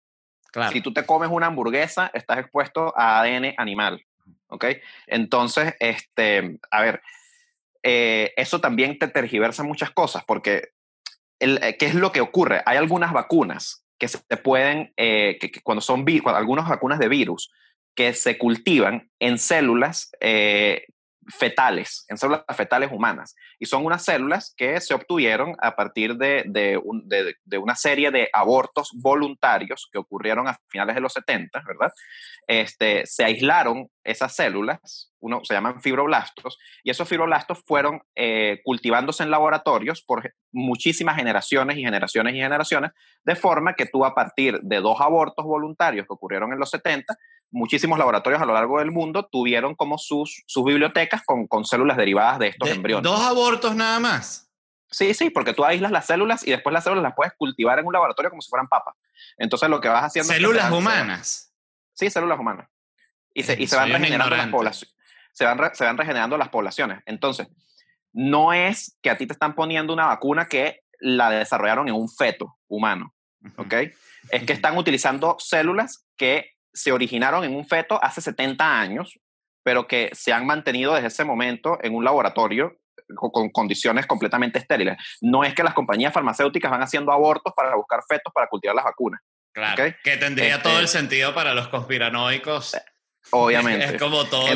[0.52, 0.72] Claro.
[0.72, 4.04] Si tú te comes una hamburguesa, estás expuesto a ADN animal.
[4.48, 4.66] ¿Ok?
[5.06, 7.02] Entonces, este, a ver,
[7.82, 10.70] eh, eso también te tergiversa muchas cosas, porque
[11.40, 12.62] el, eh, ¿qué es lo que ocurre?
[12.66, 17.52] Hay algunas vacunas que se pueden, eh, que, cuando son cuando, algunas vacunas de virus,
[17.94, 20.86] que se cultivan en células eh,
[21.28, 23.34] fetales, en células fetales humanas.
[23.58, 26.80] Y son unas células que se obtuvieron a partir de, de,
[27.44, 31.92] de, una serie de abortos voluntarios que ocurrieron a finales de los 70, ¿verdad?
[32.46, 39.22] Este, se aislaron esas células, uno, se llaman fibroblastos, y esos fibroblastos fueron eh, cultivándose
[39.22, 42.92] en laboratorios por muchísimas generaciones y generaciones y generaciones,
[43.24, 47.16] de forma que tú a partir de dos abortos voluntarios que ocurrieron en los 70,
[47.50, 51.96] muchísimos laboratorios a lo largo del mundo tuvieron como sus, sus bibliotecas con, con células
[51.96, 53.04] derivadas de estos embriones.
[53.04, 54.50] ¿Dos abortos nada más?
[54.90, 57.86] Sí, sí, porque tú aíslas las células y después las células las puedes cultivar en
[57.86, 58.96] un laboratorio como si fueran papas.
[59.36, 60.32] Entonces lo que vas haciendo...
[60.32, 61.54] ¿Células humanas?
[61.94, 62.68] sí, células humanas.
[63.34, 64.96] Y se, y se van regenerando las poblaciones.
[65.32, 67.00] Se van, se van regenerando las poblaciones.
[67.06, 67.48] Entonces,
[68.12, 72.08] no es que a ti te están poniendo una vacuna que la desarrollaron en un
[72.08, 73.14] feto humano,
[73.56, 73.74] ¿ok?
[74.30, 79.18] Es que están utilizando células que se originaron en un feto hace 70 años,
[79.62, 82.76] pero que se han mantenido desde ese momento en un laboratorio
[83.14, 84.96] con condiciones completamente estériles.
[85.20, 88.84] No es que las compañías farmacéuticas van haciendo abortos para buscar fetos para cultivar las
[88.84, 89.20] vacunas.
[89.52, 92.76] Claro, que tendría todo el este sentido para los conspiranoicos.
[93.30, 93.84] Obviamente.
[93.84, 94.46] es como todo.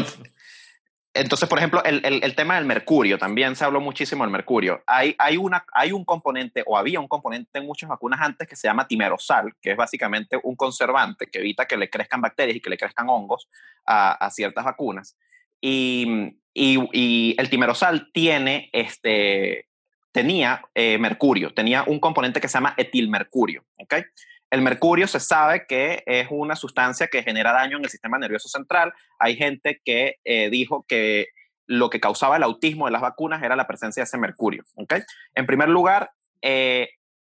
[1.17, 4.83] Entonces, por ejemplo, el, el, tema del mercurio, también se habló muchísimo del mercurio.
[4.85, 8.57] Hay, hay, una, hay un componente, o había un componente en muchas vacunas antes que
[8.57, 12.61] se llama timerosal, que es básicamente un conservante que evita que le crezcan bacterias y
[12.61, 13.49] que le crezcan hongos
[13.87, 15.17] a, a ciertas vacunas.
[15.61, 19.69] Y, y, y, el timerosal tiene, este,
[20.11, 23.95] tenía eh, mercurio, tenía un componente que se llama etilmercurio, ¿ok?
[24.55, 28.49] El mercurio se sabe que es una sustancia que genera daño en el sistema nervioso
[28.49, 28.95] central.
[29.19, 31.27] Hay gente que eh, dijo que
[31.67, 34.63] lo que causaba el autismo de las vacunas era la presencia de ese mercurio.
[34.77, 35.01] ¿okay?
[35.35, 36.91] En primer lugar, eh,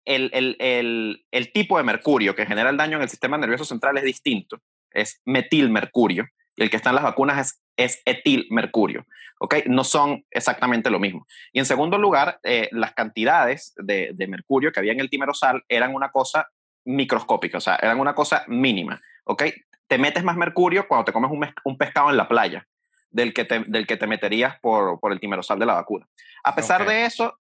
[0.06, 4.62] el, tipo de mercurio que genera el daño en el sistema nervioso central es distinto.
[4.90, 6.26] Es metilmercurio.
[6.56, 9.06] Y el que está en las vacunas es, etilmercurio.
[9.42, 9.64] ¿okay?
[9.66, 11.28] No son exactamente lo mismo.
[11.52, 15.66] Y en segundo lugar, eh, las cantidades de, de, mercurio que había en el timerosal
[15.68, 16.48] eran una cosa
[16.90, 19.44] microscópica, o sea, eran una cosa mínima, ¿ok?
[19.88, 21.32] Te metes más mercurio cuando te comes
[21.64, 22.68] un, pescado en la playa
[23.10, 26.08] del que te, del que te meterías por, por el timerosal de la vacuna.
[26.44, 27.40] A pesar de eso,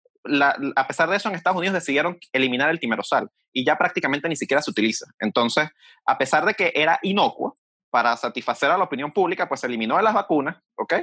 [0.75, 4.35] a pesar de eso, en Estados Unidos decidieron eliminar el timerosal y ya prácticamente ni
[4.35, 5.05] siquiera se utiliza.
[5.19, 5.69] Entonces,
[6.05, 7.57] a pesar de que era inocuo
[7.89, 10.95] para satisfacer a la opinión pública, pues se eliminó de las vacunas, ¿ok?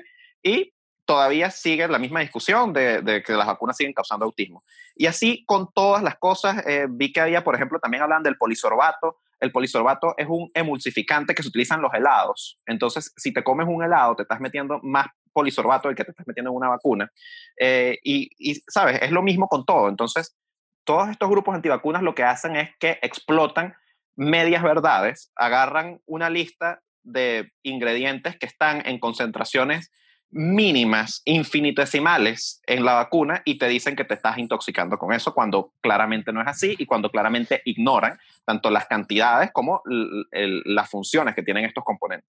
[0.42, 0.72] Y
[1.06, 4.64] todavía sigue la misma discusión de, que las vacunas siguen causando autismo.
[4.96, 8.36] Y así con todas las cosas, eh, vi que había, por ejemplo, también hablan del
[8.36, 9.18] polisorbato.
[9.38, 12.58] El polisorbato es un emulsificante que se utiliza en los helados.
[12.66, 16.26] Entonces, si te comes un helado, te estás metiendo más polisorbato del que te estás
[16.26, 17.10] metiendo en una vacuna.
[17.58, 19.00] Eh, y, y, ¿sabes?
[19.00, 19.88] Es lo mismo con todo.
[19.88, 20.36] Entonces,
[20.84, 23.74] todos estos grupos antivacunas lo que hacen es que explotan
[24.16, 29.92] medias verdades, agarran una lista de ingredientes que están en concentraciones
[30.30, 35.72] mínimas, infinitesimales en la vacuna y te dicen que te estás intoxicando con eso cuando
[35.80, 41.42] claramente no es así y cuando claramente ignoran tanto las cantidades como las funciones que
[41.42, 42.28] tienen estos componentes.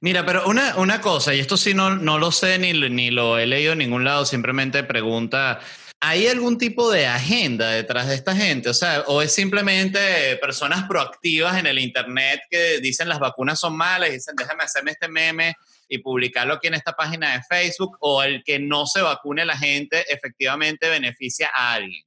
[0.00, 3.38] Mira, pero una, una cosa, y esto sí no, no lo sé ni, ni lo
[3.38, 5.60] he leído en ningún lado, simplemente pregunta,
[6.00, 8.68] ¿hay algún tipo de agenda detrás de esta gente?
[8.68, 13.76] O sea, o es simplemente personas proactivas en el Internet que dicen las vacunas son
[13.76, 15.54] malas dicen déjame hacerme este meme
[15.88, 19.56] y publicarlo aquí en esta página de Facebook, o el que no se vacune la
[19.56, 22.02] gente efectivamente beneficia a alguien.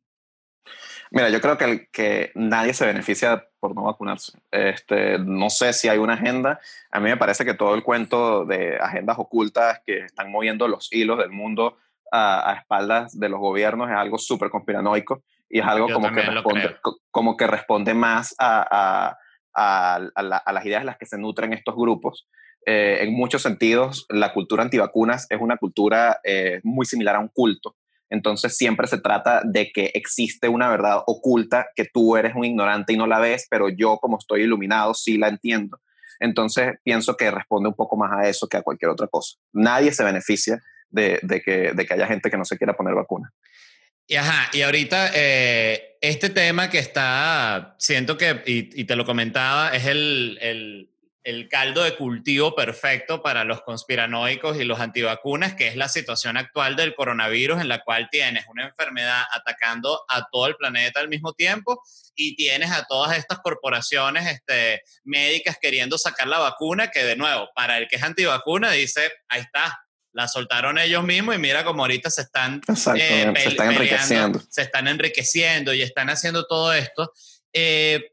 [1.11, 4.39] Mira, yo creo que, el, que nadie se beneficia por no vacunarse.
[4.51, 6.59] Este, no sé si hay una agenda.
[6.91, 10.87] A mí me parece que todo el cuento de agendas ocultas que están moviendo los
[10.91, 11.77] hilos del mundo
[12.11, 16.77] a, espaldas de los gobiernos es algo súper conspiranoico y es algo como que, responde,
[17.11, 19.17] como que responde más a,
[19.53, 22.27] a, las ideas de las que se nutren estos grupos.
[22.71, 27.29] Eh, en muchos sentidos, la cultura antivacunas es una cultura eh, muy similar a un
[27.29, 27.75] culto.
[28.11, 32.93] Entonces siempre se trata de que existe una verdad oculta que tú eres un ignorante
[32.93, 35.81] y no la ves, pero yo como estoy iluminado sí la entiendo.
[36.19, 39.39] Entonces pienso que responde un poco más a eso que a cualquier otra cosa.
[39.51, 40.61] Nadie se beneficia
[40.91, 43.33] de, que, de que, haya gente que no se quiera poner vacuna.
[44.05, 49.69] Y ajá, y ahorita eh, este tema que está, siento que, y, te lo comentaba,
[49.69, 50.89] es el el
[51.47, 56.75] caldo de cultivo perfecto para los conspiranoicos y los antivacunas, que es la situación actual
[56.75, 61.33] del coronavirus, en la cual tienes una enfermedad atacando a todo el planeta al mismo
[61.33, 61.81] tiempo
[62.15, 67.49] y tienes a todas estas corporaciones este, médicas queriendo sacar la vacuna, que de nuevo,
[67.55, 69.79] para el que es antivacuna, dice, ahí está,
[70.13, 72.61] la soltaron ellos mismos y mira como ahorita se están,
[72.95, 74.41] eh, se están enriqueciendo.
[74.49, 77.13] Se están enriqueciendo y están haciendo todo esto.
[77.53, 78.11] Eh,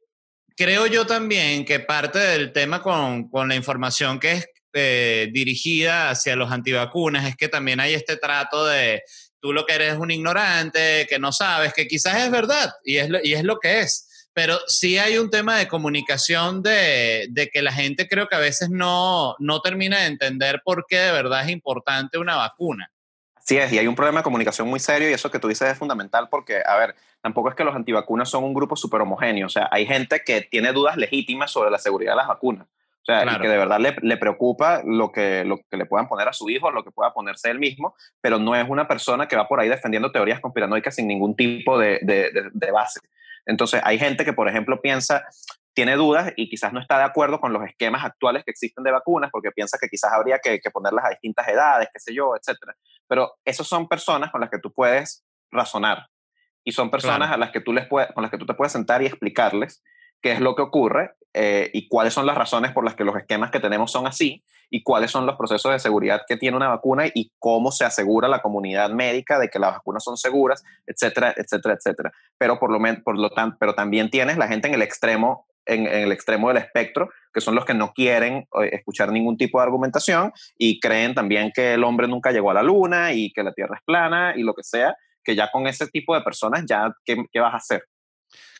[0.57, 6.11] creo yo también que parte del tema con, con la información que es eh, dirigida
[6.11, 9.03] hacia los antivacunas es que también hay este trato de
[9.41, 13.09] tú lo que eres un ignorante, que no sabes, que quizás es verdad y es
[13.09, 14.29] lo, y es lo que es.
[14.33, 18.41] Pero sí hay un tema de comunicación de, de que la gente creo que a
[18.41, 22.91] veces no, no termina de entender por qué de verdad es importante una vacuna.
[23.47, 25.71] Sí es, y hay un problema de comunicación muy serio y eso que tú dices
[25.71, 29.47] es fundamental porque, a ver, tampoco es que los antivacunas son un grupo súper homogéneo,
[29.47, 33.05] o sea, hay gente que tiene dudas legítimas sobre la seguridad de las vacunas, o
[33.05, 36.27] sea, y que de verdad le, le, preocupa lo que, lo que le puedan poner
[36.27, 39.37] a su hijo, lo que pueda ponerse él mismo, pero no es una persona que
[39.37, 42.99] va por ahí defendiendo teorías conspiranoicas sin ningún tipo de, de, de base.
[43.47, 45.25] Entonces, hay gente que, por ejemplo, piensa,
[45.77, 48.91] tiene dudas y quizás no está de acuerdo con los esquemas actuales que existen de
[48.91, 52.57] vacunas porque piensa que quizás habría que, ponerlas a distintas edades, qué sé yo, etc.
[53.07, 56.07] Pero esas son personas con las que tú puedes razonar
[56.65, 58.73] y son personas a las que tú les puedes, con las que tú te puedes
[58.73, 59.85] sentar y explicarles
[60.23, 63.15] qué es lo que ocurre eh, y cuáles son las razones por las que los
[63.15, 66.69] esquemas que tenemos son así y cuáles son los procesos de seguridad que tiene una
[66.69, 71.35] vacuna y cómo se asegura la comunidad médica de que las vacunas son seguras, etcétera,
[71.37, 72.13] etcétera, etcétera.
[72.39, 75.87] Pero por lo, por lo tanto, pero también tienes la gente en el extremo en,
[75.87, 79.65] el extremo del espectro, que son los que no quieren eh, escuchar ningún tipo de
[79.65, 83.53] argumentación y creen también que el hombre nunca llegó a la luna y que la
[83.53, 86.93] Tierra es plana y lo que sea, que ya con ese tipo de personas ya,
[87.05, 87.85] ¿qué, qué vas a hacer?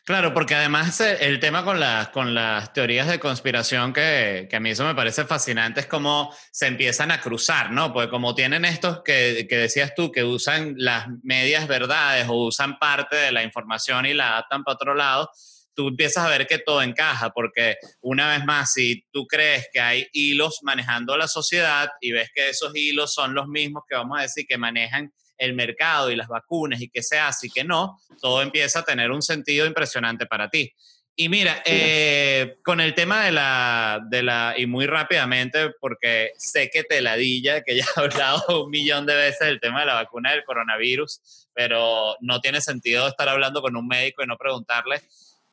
[0.07, 4.55] Claro, porque además eh, el tema con las, con las teorías de conspiración, que, que,
[4.55, 7.91] a mí eso me parece fascinante, es cómo se empiezan a cruzar, ¿no?
[7.91, 12.79] Porque como tienen estos que, que, decías tú, que usan las medias verdades o usan
[12.79, 15.29] parte de la información y la adaptan para otro lado,
[15.77, 19.79] tú empiezas a ver que todo encaja, porque una vez más, si tú crees que
[19.79, 24.17] hay hilos manejando la sociedad y ves que esos hilos son los mismos que vamos
[24.17, 27.63] a decir que manejan el mercado y las vacunas y qué se hace y qué
[27.63, 30.73] no, todo empieza a tener un sentido impresionante para ti.
[31.15, 36.71] Y mira, eh, con el tema de la, de la, y muy rápidamente, porque sé
[36.71, 39.93] que te ladilla, que ya he hablado un millón de veces del tema de la
[39.93, 45.01] vacuna del coronavirus, pero no tiene sentido estar hablando con un médico y no preguntarle.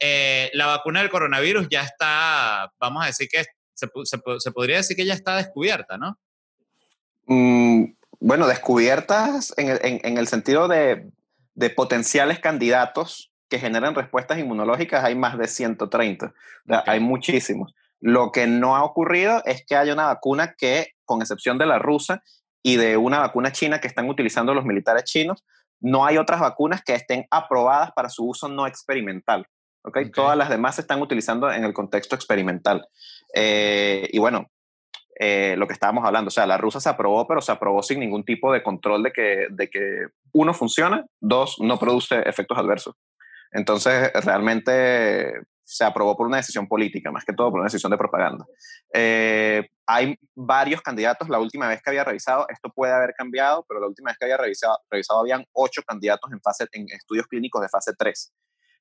[0.06, 3.42] Eh, la vacuna del coronavirus ya está, vamos a decir que
[3.72, 6.18] se, se, podría decir que ya está descubierta, ¿no?
[7.24, 11.10] Mm, bueno, descubiertas en el, en, el sentido de,
[11.54, 16.34] de, potenciales candidatos que generan respuestas inmunológicas, hay más de 130.
[16.84, 17.74] hay muchísimos.
[17.98, 21.78] Lo que no ha ocurrido es que haya una vacuna que, con excepción de la
[21.78, 22.22] rusa
[22.62, 25.42] y de una vacuna china que están utilizando los militares chinos,
[25.80, 29.46] no hay otras vacunas que estén aprobadas para su uso no experimental.
[29.84, 30.10] ¿Okay?
[30.10, 32.88] Todas las demás se están utilizando en el contexto experimental.
[33.34, 34.50] Eh, y bueno,
[35.20, 38.00] eh, lo que estábamos hablando, o sea, la rusa se aprobó, pero se aprobó sin
[38.00, 42.96] ningún tipo de control de que, de que uno, funciona, dos, no produce efectos adversos.
[43.52, 45.32] Entonces, realmente
[45.62, 48.44] se aprobó por una decisión política, más que todo por una decisión de propaganda.
[48.92, 53.80] Eh, hay varios candidatos, la última vez que había revisado, esto puede haber cambiado, pero
[53.80, 57.62] la última vez que había revisado, revisado habían ocho candidatos en, fase, en estudios clínicos
[57.62, 58.32] de fase 3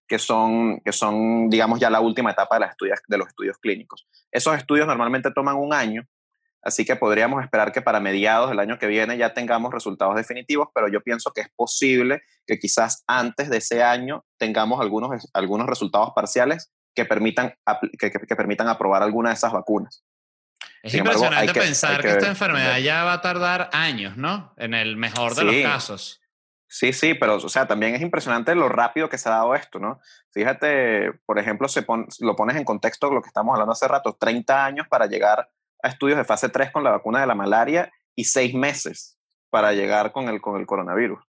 [0.07, 3.57] que son, que son, digamos, ya la última etapa de, las estudios, de los estudios
[3.57, 4.07] clínicos.
[4.31, 6.03] Esos estudios normalmente toman un año,
[6.61, 10.67] así que podríamos esperar que para mediados del año que viene ya tengamos resultados definitivos,
[10.73, 15.67] pero yo pienso que es posible que quizás antes de ese año tengamos algunos, algunos
[15.67, 17.55] resultados parciales que permitan,
[17.97, 20.03] que, que, permitan aprobar alguna de esas vacunas.
[20.83, 24.53] Es impresionante pensar que, esta enfermedad ya va a tardar años, ¿no?
[24.57, 26.22] En el mejor de los casos.
[26.73, 29.77] Sí, sí, pero o sea, también es impresionante lo rápido que se ha dado esto,
[29.77, 29.99] ¿no?
[30.31, 31.85] Fíjate, por ejemplo, se
[32.21, 35.51] lo pones en contexto de lo que estamos hablando hace rato, 30 años para llegar
[35.83, 39.19] a estudios de fase 3 con la vacuna de la malaria y 6 meses
[39.51, 41.23] para llegar con el, con el coronavirus.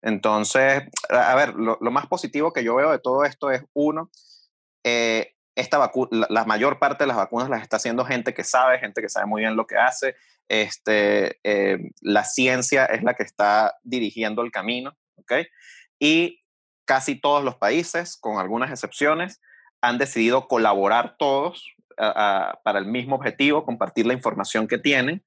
[0.00, 4.12] Entonces, a ver, lo, más positivo que yo veo de todo esto es, uno,
[4.84, 8.78] eh, esta vacuna, la, mayor parte de las vacunas las está haciendo gente que sabe,
[8.78, 10.14] gente que sabe muy bien lo que hace.
[10.48, 15.32] Este, eh, la ciencia es la que está dirigiendo el camino, ¿ok?
[15.98, 16.42] Y
[16.84, 19.40] casi todos los países, con algunas excepciones,
[19.80, 25.22] han decidido colaborar todos para el mismo objetivo, compartir la información que tienen.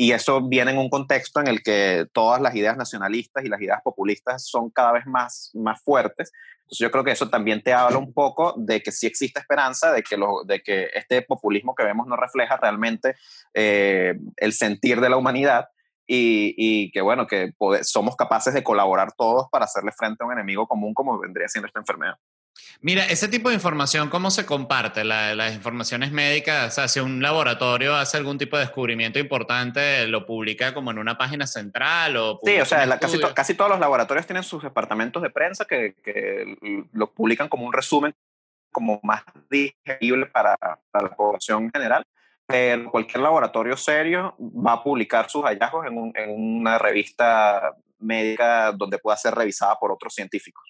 [0.00, 3.60] Y eso viene en un contexto en el que todas las ideas nacionalistas y las
[3.60, 6.32] ideas populistas son cada vez más, más fuertes
[6.68, 9.90] entonces yo creo que eso también te habla un poco de que sí existe esperanza,
[9.90, 13.16] de que, lo, de que este populismo que vemos no refleja realmente
[13.54, 15.68] eh, el sentir de la humanidad
[16.06, 20.34] y, y que bueno, que somos capaces de colaborar todos para hacerle frente a un
[20.34, 22.16] enemigo común como vendría siendo esta enfermedad.
[22.80, 25.04] Mira, ese tipo de información, ¿cómo se comparte?
[25.04, 30.26] las informaciones médicas, o sea, si un laboratorio hace algún tipo de descubrimiento importante, ¿lo
[30.26, 32.16] publica como en una página central?
[32.16, 35.94] O sí, o sea, casi, casi, todos los laboratorios tienen sus departamentos de prensa que,
[36.02, 36.56] que
[36.92, 38.14] lo publican como un resumen
[38.70, 40.56] como más digerible para,
[40.90, 42.04] para, la población en general.
[42.46, 48.98] Pero cualquier laboratorio serio va a publicar sus hallazgos en, en una revista médica donde
[48.98, 50.67] pueda ser revisada por otros científicos.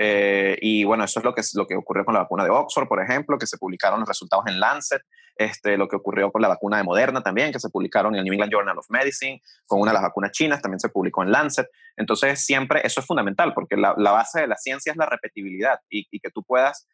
[0.00, 2.86] Eh, y bueno, eso es lo que, lo que ocurrió con la vacuna de Oxford,
[2.86, 5.02] por ejemplo, que se publicaron los resultados en Lancet,
[5.34, 8.24] este, lo que ocurrió con la vacuna de Moderna también, que se publicaron en el
[8.24, 11.32] New England Journal of Medicine, con una de las vacunas chinas también se publicó en
[11.32, 11.68] Lancet.
[11.96, 16.06] Entonces, siempre eso es fundamental, porque la, base de la ciencia es la repetibilidad y,
[16.12, 16.86] y que tú puedas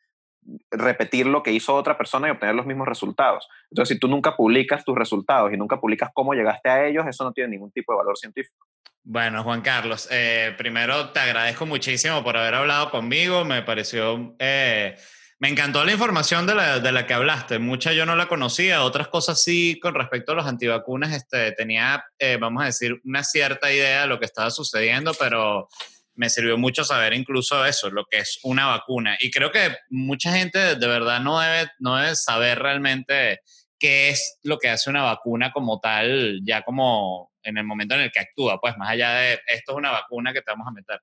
[0.70, 3.48] repetir lo que hizo otra persona y obtener los mismos resultados.
[3.70, 7.24] Entonces, si tú nunca publicas tus resultados y nunca publicas cómo llegaste a ellos, eso
[7.24, 8.66] no tiene ningún tipo de valor científico.
[9.06, 13.44] Bueno, Juan Carlos, eh, primero te agradezco muchísimo por haber hablado conmigo.
[13.44, 14.96] Me pareció, eh,
[15.38, 17.58] me encantó la información de la, de la, que hablaste.
[17.58, 21.12] Mucha yo no la conocía, otras cosas sí con respecto a los antivacunas.
[21.12, 25.68] Este, tenía, eh, vamos a decir, una cierta idea de lo que estaba sucediendo, pero
[26.14, 29.18] me sirvió mucho saber incluso eso, lo que es una vacuna.
[29.20, 33.40] Y creo que mucha gente de verdad no debe, no debe saber realmente
[33.78, 38.02] qué es lo que hace una vacuna como tal, ya como en el momento en
[38.02, 40.72] el que actúa, pues más allá de esto es una vacuna que te vamos a
[40.72, 41.00] meter.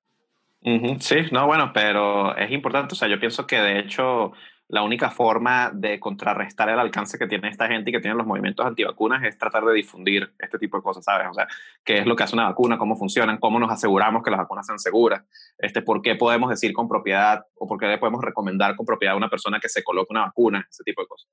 [0.99, 4.33] Sí, no, bueno, pero es importante, o sea, yo pienso que de hecho
[4.71, 8.25] la única forma de contrarrestar el alcance que tiene esta gente y que tienen los
[8.25, 11.27] movimientos antivacunas es tratar de difundir este tipo de cosas, ¿sabes?
[11.29, 11.45] O sea,
[11.83, 14.65] qué es lo que hace una vacuna, cómo funcionan, cómo nos aseguramos que las vacunas
[14.65, 15.25] sean seguras,
[15.57, 19.15] este, por qué podemos decir con propiedad o por qué le podemos recomendar con propiedad
[19.15, 21.29] a una persona que se coloque una vacuna, ese tipo de cosas.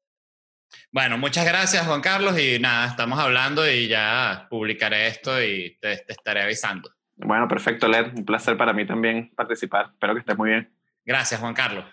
[0.91, 6.05] Bueno, muchas gracias Juan Carlos y nada, estamos hablando y ya publicaré esto y te,
[6.09, 6.91] estaré avisando.
[7.17, 8.15] Bueno, perfecto, Led.
[8.15, 9.91] Un placer para mí también participar.
[9.93, 10.73] Espero que estés muy bien.
[11.05, 11.85] Gracias, Juan Carlos.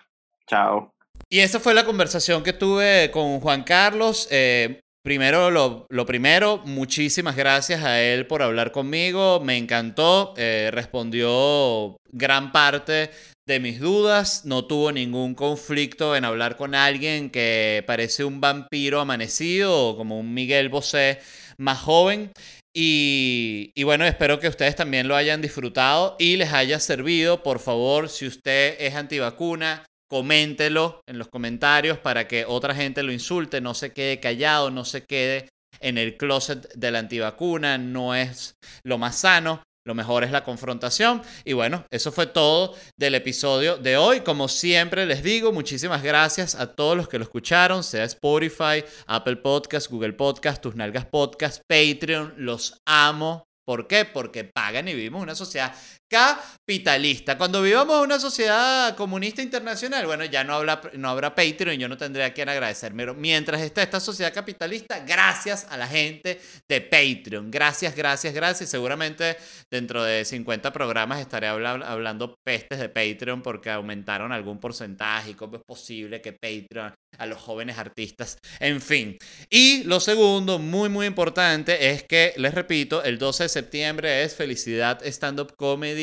[0.46, 0.94] Chao.
[1.28, 4.28] Y esa fue la conversación que tuve con Juan Carlos.
[4.30, 9.40] Eh, primero, lo, primero, muchísimas gracias a él por hablar conmigo.
[9.40, 10.34] Me encantó.
[10.36, 13.10] Eh, respondió gran parte
[13.46, 19.00] de mis dudas, no tuvo ningún conflicto en hablar con alguien que parece un vampiro
[19.00, 21.20] amanecido como un Miguel Bosé
[21.56, 22.32] más joven.
[22.74, 27.42] Y, y, bueno, espero que ustedes también lo hayan disfrutado y les haya servido.
[27.42, 33.12] Por favor, si usted es antivacuna, coméntelo en los comentarios para que otra gente lo
[33.12, 35.48] insulte, no se quede callado, no se quede
[35.80, 39.62] en el closet de la antivacuna, no es lo más sano.
[39.86, 41.22] Lo mejor es la confrontación.
[41.44, 44.22] Y bueno, eso fue todo del episodio de hoy.
[44.22, 49.36] Como siempre les digo, muchísimas gracias a todos los que lo escucharon, sea Spotify, Apple
[49.36, 52.34] Podcast, Google Podcast, Tus Nalgas Podcast, Patreon.
[52.36, 53.46] Los amo.
[53.64, 54.04] ¿Por qué?
[54.04, 55.72] Porque pagan y vivimos una sociedad
[56.08, 57.36] capitalista.
[57.36, 61.78] Cuando vivamos en una sociedad comunista internacional, bueno, ya no, habrá, no habrá Patreon y
[61.78, 63.02] yo no tendré a quien agradecerme.
[63.02, 67.50] Pero mientras está esta sociedad capitalista, gracias a la gente de Patreon.
[67.50, 68.70] Gracias, gracias, gracias.
[68.70, 69.36] Seguramente
[69.70, 75.56] dentro de 50 programas estaré hablando pestes de Patreon porque aumentaron algún porcentaje y cómo
[75.56, 79.16] es posible que Patreon a los jóvenes artistas, en fin.
[79.50, 84.34] Y lo segundo, muy, muy importante, es que, les repito, el 12 de septiembre es
[84.34, 85.95] Felicidad Stand Up Comedy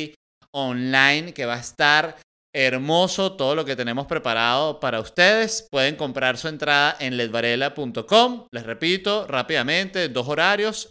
[0.53, 2.17] Online, que va a estar
[2.55, 5.67] hermoso todo lo que tenemos preparado para ustedes.
[5.71, 8.47] Pueden comprar su entrada en ledvarela.com.
[8.51, 10.89] Les repito rápidamente, dos horarios.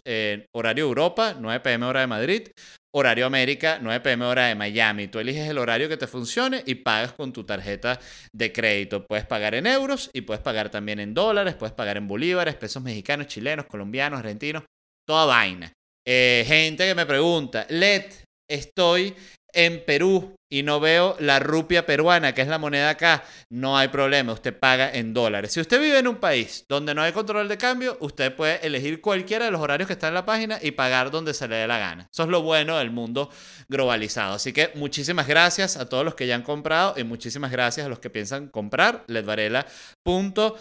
[0.53, 2.47] horario Europa, 9 pm hora de Madrid.
[2.95, 5.07] Horario América, 9 pm hora de Miami.
[5.07, 7.99] Tú eliges el horario que te funcione y pagas con tu tarjeta
[8.31, 9.03] de crédito.
[9.07, 12.83] Puedes pagar en euros y puedes pagar también en dólares, puedes pagar en bolívares, pesos
[12.83, 14.63] mexicanos, chilenos, colombianos, argentinos,
[15.07, 15.73] toda vaina.
[16.05, 18.05] Eh, gente que me pregunta, Led,
[18.47, 19.15] estoy
[19.53, 23.87] en Perú y no veo la rupia peruana, que es la moneda acá, no hay
[23.87, 25.51] problema, usted paga en dólares.
[25.51, 29.01] Si usted vive en un país donde no hay control de cambio, usted puede elegir
[29.01, 31.67] cualquiera de los horarios que están en la página y pagar donde se le dé
[31.67, 32.07] la gana.
[32.11, 33.31] Eso es lo bueno del mundo
[33.67, 34.35] globalizado.
[34.35, 37.89] Así que muchísimas gracias a todos los que ya han comprado y muchísimas gracias a
[37.89, 40.53] los que piensan comprar ledvarela.com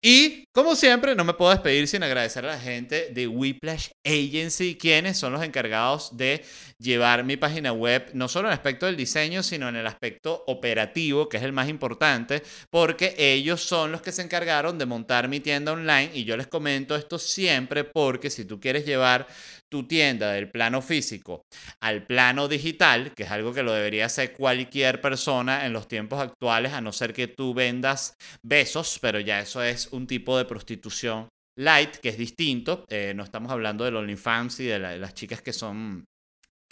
[0.00, 4.76] y como siempre, no me puedo despedir sin agradecer a la gente de Whiplash Agency,
[4.76, 6.42] quienes son los encargados de
[6.78, 10.42] llevar mi página web, no solo en el aspecto del diseño, sino en el aspecto
[10.46, 15.28] operativo, que es el más importante, porque ellos son los que se encargaron de montar
[15.28, 16.10] mi tienda online.
[16.14, 19.26] Y yo les comento esto siempre porque si tú quieres llevar
[19.72, 21.46] tu tienda del plano físico
[21.80, 26.20] al plano digital, que es algo que lo debería hacer cualquier persona en los tiempos
[26.20, 28.14] actuales, a no ser que tú vendas
[28.44, 32.84] besos, pero ya eso es un tipo de prostitución light, que es distinto.
[32.90, 36.04] Eh, no estamos hablando del OnlyFans y de las chicas que son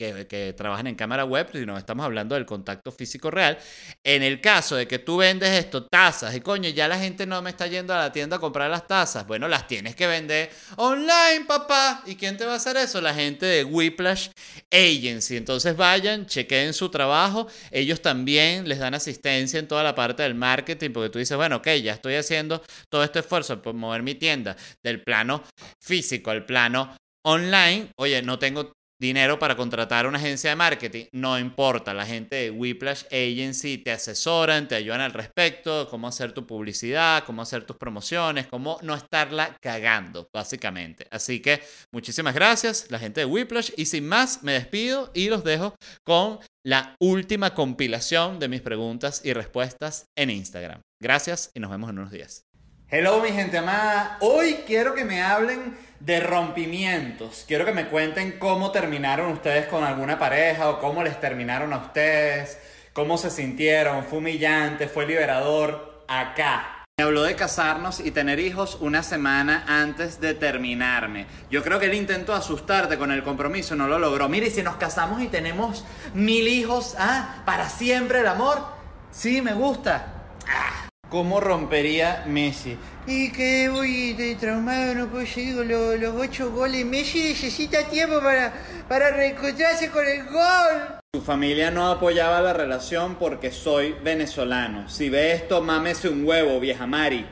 [0.01, 3.59] que, trabajan en cámara web, sino estamos hablando del contacto físico real.
[4.03, 7.43] En el caso de que tú vendes esto, tazas, y coño, ya la gente no
[7.43, 10.51] me está yendo a la tienda a comprar las tazas, bueno, las tienes que vender
[10.77, 12.03] online, papá.
[12.07, 13.01] ¿Y quién te va a hacer eso?
[13.01, 14.31] La gente de Whiplash
[14.71, 15.37] Agency.
[15.37, 17.47] Entonces vayan, chequeen su trabajo.
[17.71, 21.57] Ellos también les dan asistencia en toda la parte del marketing, porque tú dices, bueno,
[21.57, 25.45] ok, ya estoy haciendo todo este esfuerzo por mover mi tienda del plano
[25.81, 27.91] físico al plano online.
[27.97, 32.51] Oye, no tengo dinero para contratar una agencia de marketing, no importa, la gente de
[32.51, 37.77] Whiplash Agency te asesoran, te ayudan al respecto, cómo hacer tu publicidad, cómo hacer tus
[37.77, 41.07] promociones, cómo no estarla cagando, básicamente.
[41.11, 45.43] Así que muchísimas gracias, la gente de Whiplash, y sin más, me despido y los
[45.43, 45.75] dejo
[46.05, 50.83] con la última compilación de mis preguntas y respuestas en Instagram.
[51.01, 52.50] Gracias y nos vemos en unos días.
[52.93, 57.45] Hello mi gente amada, hoy quiero que me hablen de rompimientos.
[57.47, 61.77] Quiero que me cuenten cómo terminaron ustedes con alguna pareja o cómo les terminaron a
[61.77, 62.59] ustedes,
[62.93, 66.85] cómo se sintieron, fue humillante, fue liberador, acá.
[66.99, 71.27] Me habló de casarnos y tener hijos una semana antes de terminarme.
[71.49, 74.29] Yo creo que él intentó asustarte con el compromiso, no lo logró.
[74.29, 77.45] Mire, si nos casamos y tenemos mil hijos, ¿ah?
[77.47, 78.59] ¿Para siempre el amor?
[79.13, 80.07] Sí, me gusta.
[80.49, 80.90] Ah.
[81.11, 82.79] ¿Cómo rompería Messi?
[83.05, 86.87] Y que voy de traumado, no puedo seguir con los, ocho goles.
[86.87, 88.53] Messi necesita tiempo para,
[88.89, 91.01] para reencontrarse con el gol.
[91.13, 94.89] Su familia no apoyaba la relación porque soy venezolano.
[94.89, 97.27] Si ve esto, mámese un huevo, vieja Mari.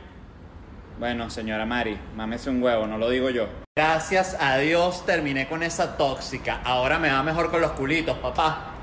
[0.99, 3.47] Bueno, señora Mari, mámese un huevo, no lo digo yo.
[3.77, 6.61] Gracias a Dios terminé con esa tóxica.
[6.65, 8.78] Ahora me va mejor con los culitos, papá.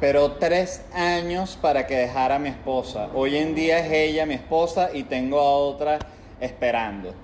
[0.00, 3.08] Pero tres años para que dejara a mi esposa.
[3.14, 5.98] Hoy en día es ella mi esposa y tengo a otra
[6.40, 7.14] esperando.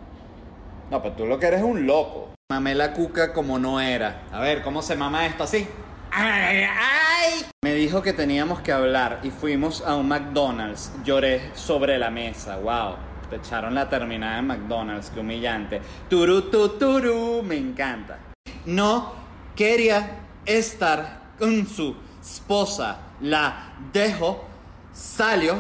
[0.91, 2.31] No, pero tú lo que eres es un loco.
[2.51, 4.23] Mamé la cuca como no era.
[4.33, 5.67] A ver, ¿cómo se mama esto así?
[6.11, 7.45] ¡Ay, ay!
[7.63, 10.93] Me dijo que teníamos que hablar y fuimos a un McDonald's.
[11.05, 12.57] Lloré sobre la mesa.
[12.59, 12.97] ¡Wow!
[13.31, 15.11] Te echaron la terminada en McDonald's.
[15.11, 15.81] Qué humillante.
[16.11, 17.43] Turu, tu, turu.
[17.43, 18.19] Me encanta.
[18.67, 19.15] No
[19.57, 24.45] quería estar con su esposa, la dejo,
[24.93, 25.57] salió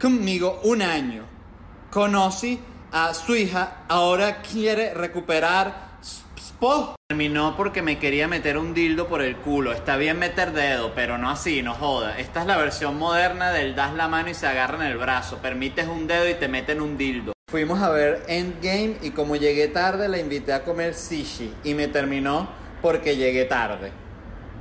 [0.00, 1.24] conmigo un año.
[1.90, 2.60] Conocí
[2.92, 5.86] a su hija, ahora quiere recuperar
[6.56, 6.96] esposa.
[7.08, 9.72] Terminó porque me quería meter un dildo por el culo.
[9.72, 12.18] Está bien meter dedo, pero no así, no joda.
[12.18, 15.38] Esta es la versión moderna del das la mano y se agarra en el brazo.
[15.38, 17.32] Permites un dedo y te meten un dildo.
[17.48, 21.86] Fuimos a ver Endgame y como llegué tarde la invité a comer sushi y me
[21.86, 22.48] terminó
[22.82, 23.92] porque llegué tarde.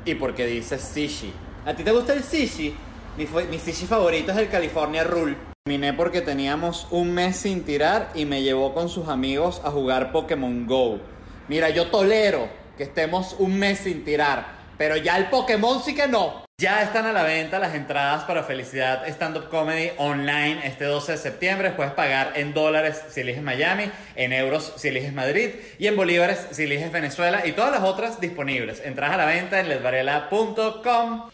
[0.05, 1.44] Y porque dice sushi.
[1.65, 2.75] ¿A ti te gusta el sushi?
[3.17, 5.35] Mi, mi sushi favorito es el California Roll.
[5.63, 10.11] Terminé porque teníamos un mes sin tirar y me llevó con sus amigos a jugar
[10.11, 10.99] Pokémon Go.
[11.47, 12.47] Mira, yo tolero
[12.77, 14.45] que estemos un mes sin tirar.
[14.77, 16.45] Pero ya el Pokémon sí que no.
[16.57, 21.13] Ya están a la venta las entradas para Felicidad Stand Up Comedy online este 12
[21.13, 21.71] de septiembre.
[21.71, 25.49] Puedes pagar en dólares si eliges Miami, en euros si eliges Madrid
[25.79, 28.81] y en bolívares si eliges Venezuela y todas las otras disponibles.
[28.85, 31.29] Entradas a la venta en ledvarela.com.